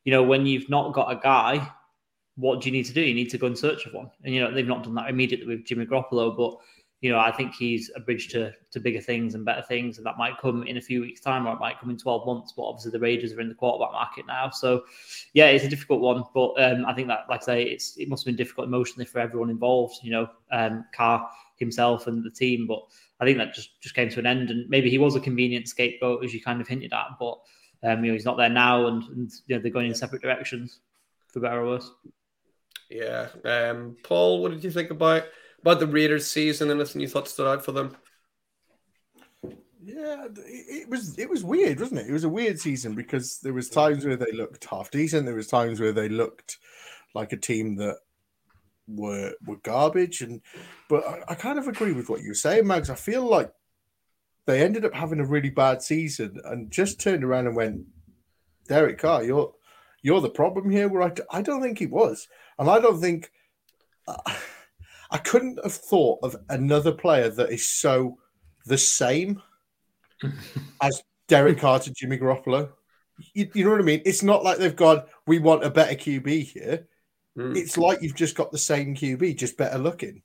[0.04, 1.68] you know, when you've not got a guy,
[2.36, 3.02] what do you need to do?
[3.02, 4.10] You need to go in search of one.
[4.24, 6.58] And you know, they've not done that immediately with Jimmy Garoppolo, but
[7.02, 10.06] you know, I think he's a bridge to to bigger things and better things, and
[10.06, 12.54] that might come in a few weeks' time, or it might come in twelve months.
[12.56, 14.84] But obviously, the Raiders are in the quarterback market now, so
[15.34, 16.24] yeah, it's a difficult one.
[16.34, 19.06] But um, I think that, like I say, it's it must have been difficult emotionally
[19.06, 19.96] for everyone involved.
[20.04, 21.28] You know, um, Carr
[21.58, 22.82] himself and the team, but
[23.20, 24.52] I think that just just came to an end.
[24.52, 27.40] And maybe he was a convenient scapegoat, as you kind of hinted at, but
[27.84, 30.22] um, you know, he's not there now, and, and you know, they're going in separate
[30.22, 30.82] directions,
[31.28, 31.92] for better or worse.
[32.92, 35.24] Yeah, um, Paul, what did you think about?
[35.62, 36.70] About the Raiders season?
[36.70, 37.96] And anything you thought stood out for them?
[39.84, 42.08] Yeah, it was it was weird, wasn't it?
[42.08, 45.26] It was a weird season because there was times where they looked half decent.
[45.26, 46.60] There was times where they looked
[47.16, 47.98] like a team that
[48.88, 50.22] were were garbage.
[50.22, 50.42] And
[50.88, 52.92] but I, I kind of agree with what you were saying, Mags.
[52.92, 53.52] I feel like
[54.46, 57.86] they ended up having a really bad season and just turned around and went,
[58.68, 59.54] Derek Carr, you're
[60.04, 60.90] you're the problem here.
[60.90, 62.28] Where I, I don't think he was,
[62.60, 63.32] and I don't think.
[64.08, 64.34] Uh,
[65.12, 68.18] I couldn't have thought of another player that is so
[68.66, 69.42] the same
[70.82, 72.70] as Derek Carr to Jimmy Garoppolo.
[73.34, 74.02] You, you, know what I mean?
[74.06, 76.88] It's not like they've gone, we want a better QB here.
[77.38, 77.56] Mm.
[77.56, 80.22] It's like you've just got the same QB, just better looking.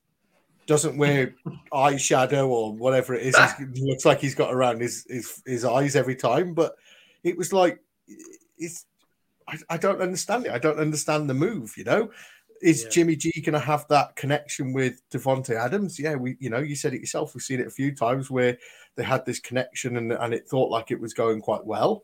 [0.66, 1.34] Doesn't wear
[1.72, 3.37] eyeshadow or whatever it is.
[3.80, 6.55] Looks like he's got around his, his, his eyes every time.
[6.55, 6.74] But
[7.22, 7.80] it was like,
[8.57, 8.87] it's
[9.49, 10.53] I, I don't understand it.
[10.53, 12.11] I don't understand the move, you know?
[12.66, 12.88] Is yeah.
[12.90, 16.00] Jimmy G going to have that connection with Davante Adams?
[16.00, 17.32] Yeah, we, you know, you said it yourself.
[17.32, 18.58] We've seen it a few times where
[18.96, 22.02] they had this connection and, and it thought like it was going quite well.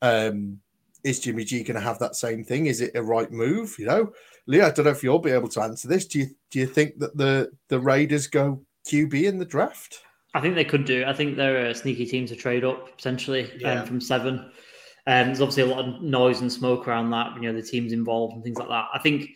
[0.00, 0.60] Um,
[1.04, 2.66] is Jimmy G going to have that same thing?
[2.66, 3.76] Is it a right move?
[3.78, 4.12] You know,
[4.46, 6.06] Leah, I don't know if you'll be able to answer this.
[6.06, 10.00] Do you do you think that the the Raiders go QB in the draft?
[10.32, 11.04] I think they could do.
[11.06, 13.80] I think they're a sneaky team to trade up potentially um, yeah.
[13.82, 14.38] um, from seven.
[15.06, 17.34] Um, there's obviously a lot of noise and smoke around that.
[17.36, 18.86] You know, the teams involved and things like that.
[18.94, 19.28] I think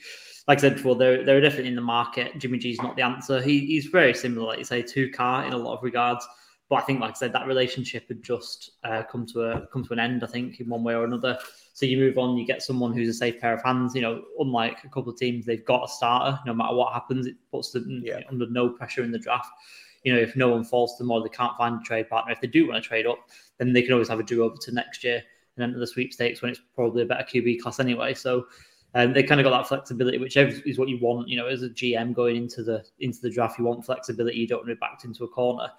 [0.48, 2.38] like I said before, they're they're definitely in the market.
[2.38, 3.40] Jimmy G's not the answer.
[3.40, 6.26] He, he's very similar, like you say, to Carr in a lot of regards.
[6.68, 9.84] But I think, like I said, that relationship had just uh, come to a come
[9.84, 10.24] to an end.
[10.24, 11.38] I think in one way or another.
[11.74, 13.94] So you move on, you get someone who's a safe pair of hands.
[13.94, 16.38] You know, unlike a couple of teams, they've got a starter.
[16.44, 18.20] No matter what happens, it puts them yeah.
[18.28, 19.50] under no pressure in the draft.
[20.02, 22.32] You know, if no one falls to them or they can't find a trade partner,
[22.32, 23.18] if they do want to trade up,
[23.58, 25.22] then they can always have a do over to next year
[25.56, 28.14] and enter the sweepstakes when it's probably a better QB class anyway.
[28.14, 28.46] So
[28.94, 31.28] and they kind of got that flexibility, which is what you want.
[31.28, 34.38] You know, as a GM going into the into the draft, you want flexibility.
[34.38, 35.70] You don't want to be backed into a corner.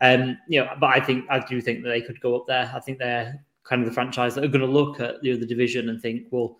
[0.00, 2.70] Um, you know, but I think I do think that they could go up there.
[2.74, 5.44] I think they're kind of the franchise that are going to look at the other
[5.44, 6.56] division and think, well,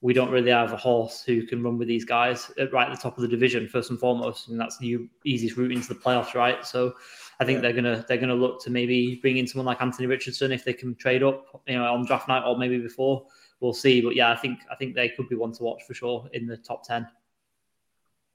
[0.00, 2.94] we don't really have a horse who can run with these guys at right at
[2.94, 5.94] the top of the division first and foremost, and that's the easiest route into the
[5.94, 6.64] playoffs, right?
[6.64, 6.94] So
[7.40, 7.62] I think yeah.
[7.62, 10.72] they're gonna they're gonna look to maybe bring in someone like Anthony Richardson if they
[10.72, 13.26] can trade up, you know, on draft night or maybe before.
[13.60, 15.94] We'll see, but yeah, I think I think they could be one to watch for
[15.94, 17.08] sure in the top ten.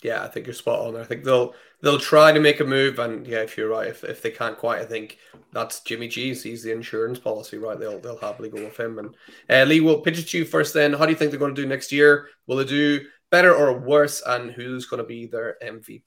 [0.03, 0.97] Yeah, I think you're spot on.
[0.97, 4.03] I think they'll they'll try to make a move, and yeah, if you're right, if,
[4.03, 5.17] if they can't quite, I think
[5.53, 6.43] that's Jimmy G's.
[6.43, 7.79] He's the insurance policy, right?
[7.79, 8.99] They'll they'll happily go with him.
[8.99, 9.15] And
[9.49, 10.73] uh, Lee, we'll pitch it to you first.
[10.73, 12.27] Then, how do you think they're going to do next year?
[12.47, 12.99] Will they do
[13.31, 14.21] better or worse?
[14.25, 16.01] And who's going to be their MVP?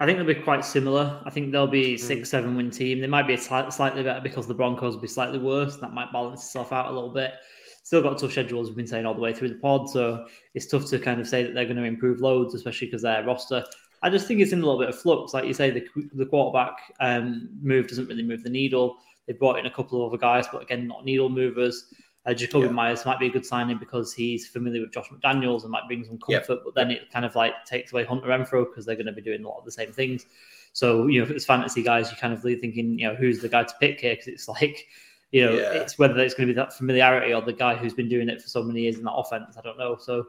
[0.00, 1.22] I think they'll be quite similar.
[1.24, 2.30] I think they'll be six, mm.
[2.30, 3.00] seven win team.
[3.00, 5.76] They might be a slightly better because the Broncos will be slightly worse.
[5.76, 7.34] That might balance itself out a little bit
[7.82, 8.68] still got tough schedules.
[8.68, 11.28] We've been saying all the way through the pod, so it's tough to kind of
[11.28, 13.64] say that they're going to improve loads, especially because their roster.
[14.02, 15.32] I just think it's in a little bit of flux.
[15.34, 18.96] Like you say, the the quarterback um, move doesn't really move the needle.
[19.26, 21.92] They brought in a couple of other guys, but again, not needle movers.
[22.24, 22.70] Uh, Jakobi yeah.
[22.70, 26.04] Meyers might be a good signing because he's familiar with Josh McDaniels and might bring
[26.04, 26.58] some comfort.
[26.58, 26.62] Yeah.
[26.64, 29.22] But then it kind of like takes away Hunter Renfrow because they're going to be
[29.22, 30.26] doing a lot of the same things.
[30.72, 33.48] So you know, if it's fantasy guys, you're kind of thinking, you know, who's the
[33.48, 34.14] guy to pick here?
[34.14, 34.86] Because it's like
[35.32, 35.72] you know, yeah.
[35.72, 38.40] it's whether it's going to be that familiarity or the guy who's been doing it
[38.40, 39.56] for so many years in that offense.
[39.58, 39.96] I don't know.
[39.98, 40.26] So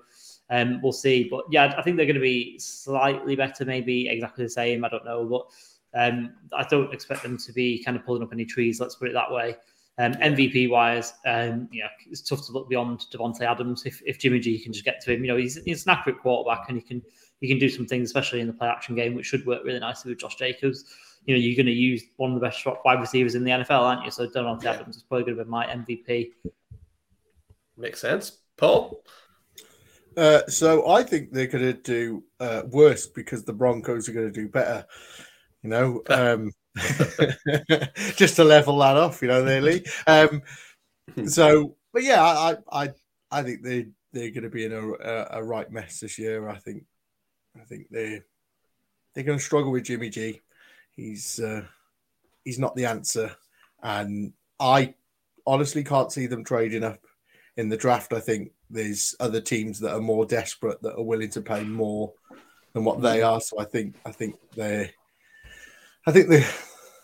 [0.50, 1.28] um, we'll see.
[1.30, 4.86] But yeah, I think they're going to be slightly better, maybe exactly the same.
[4.86, 8.32] I don't know, but um, I don't expect them to be kind of pulling up
[8.32, 8.80] any trees.
[8.80, 9.58] Let's put it that way.
[10.00, 13.86] Um, MVP wise, um, yeah, it's tough to look beyond Davante Adams.
[13.86, 16.20] If, if Jimmy G can just get to him, you know, he's, he's an accurate
[16.20, 17.02] quarterback and he can
[17.42, 19.80] he can do some things, especially in the play action game, which should work really
[19.80, 20.86] nicely with Josh Jacobs
[21.26, 23.82] you know, you're going to use one of the best wide receivers in the NFL,
[23.82, 24.12] aren't you?
[24.12, 24.74] So Davante yeah.
[24.74, 26.32] Adams is probably going to be my MVP.
[27.78, 28.40] Makes sense.
[28.58, 29.04] Paul?
[30.16, 34.32] Uh, so I think they're going to do uh, worse because the Broncos are going
[34.32, 34.86] to do better.
[35.64, 36.52] You know, um,
[38.16, 39.86] just to level that off, you know, nearly.
[40.08, 40.42] Um,
[41.26, 42.90] so, but yeah, I, I,
[43.32, 46.48] I think they they're going to be in a, a, a right mess this year.
[46.48, 46.84] I think,
[47.60, 48.22] I think they
[49.14, 50.42] they're going to struggle with Jimmy G.
[50.96, 51.64] He's uh,
[52.44, 53.32] he's not the answer,
[53.82, 54.94] and I
[55.46, 57.00] honestly can't see them trading up
[57.58, 58.14] in the draft.
[58.14, 62.14] I think there's other teams that are more desperate that are willing to pay more
[62.74, 63.40] than what they are.
[63.42, 64.92] So I think I think they,
[66.06, 66.46] I think they,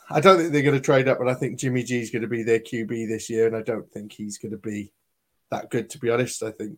[0.10, 2.24] I don't think they're going to trade up, but I think Jimmy G is going
[2.24, 4.92] to be their QB this year, and I don't think he's going to be
[5.52, 5.90] that good.
[5.92, 6.78] To be honest, I think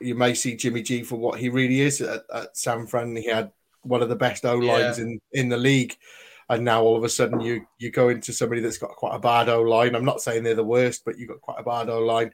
[0.00, 3.16] you may see Jimmy G for what he really is at, at San Fran.
[3.16, 3.52] He had
[3.82, 5.04] one of the best O lines yeah.
[5.04, 5.96] in in the league
[6.48, 9.18] and now all of a sudden you you go into somebody that's got quite a
[9.18, 9.94] bad O line.
[9.94, 12.30] I'm not saying they're the worst, but you've got quite a bad O line.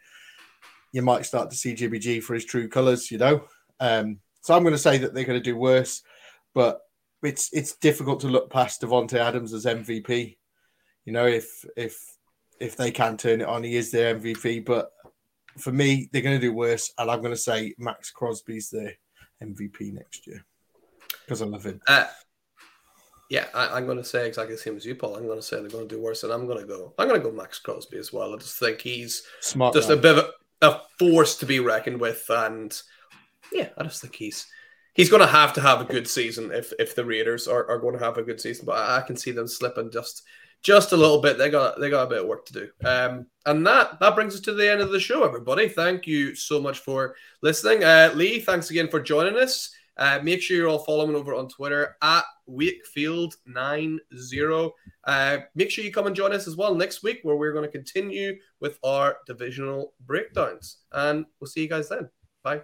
[0.92, 3.44] You might start to see Jimmy G for his true colours, you know.
[3.78, 6.02] Um, so I'm going to say that they're going to do worse,
[6.54, 6.80] but
[7.22, 10.36] it's it's difficult to look past Davante Adams as MVP.
[11.04, 11.98] You know, if if
[12.58, 14.64] if they can turn it on, he is their MVP.
[14.64, 14.90] But
[15.58, 18.94] for me, they're going to do worse, and I'm going to say Maxx Crosby's their
[19.42, 20.44] MVP next year
[21.24, 21.80] because I love him.
[21.86, 22.06] Uh,
[23.30, 25.14] yeah, I, am going to say exactly the same as you, Paul.
[25.14, 26.92] I'm going to say they're going to do worse, and I'm going to go.
[26.98, 28.34] I'm going to go Maxx Crosby as well.
[28.34, 29.98] I just think he's smart, just man.
[29.98, 30.30] a bit of
[30.62, 32.76] a, force to be reckoned with, and
[33.52, 34.48] yeah, I just think he's
[34.94, 37.78] he's going to have to have a good season if if the Raiders are, are
[37.78, 38.66] going to have a good season.
[38.66, 40.24] But I, I can see them slipping just
[40.62, 41.38] just a little bit.
[41.38, 42.68] They got they got a bit of work to do.
[42.84, 45.68] Um, and that that brings us to the end of the show, everybody.
[45.68, 47.84] Thank you so much for listening.
[47.84, 49.72] Uh, Lee, thanks again for joining us.
[49.96, 54.72] Uh, make sure you're all following over on Twitter at Wakefield 9 0.
[55.04, 57.64] Uh, make sure you come and join us as well next week, where we're going
[57.64, 60.78] to continue with our divisional breakdowns.
[60.92, 62.10] And we'll see you guys then.
[62.42, 62.62] Bye.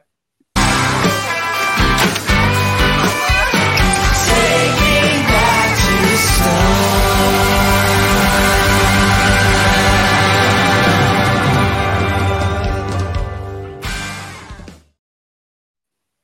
[4.27, 6.76] Taking back to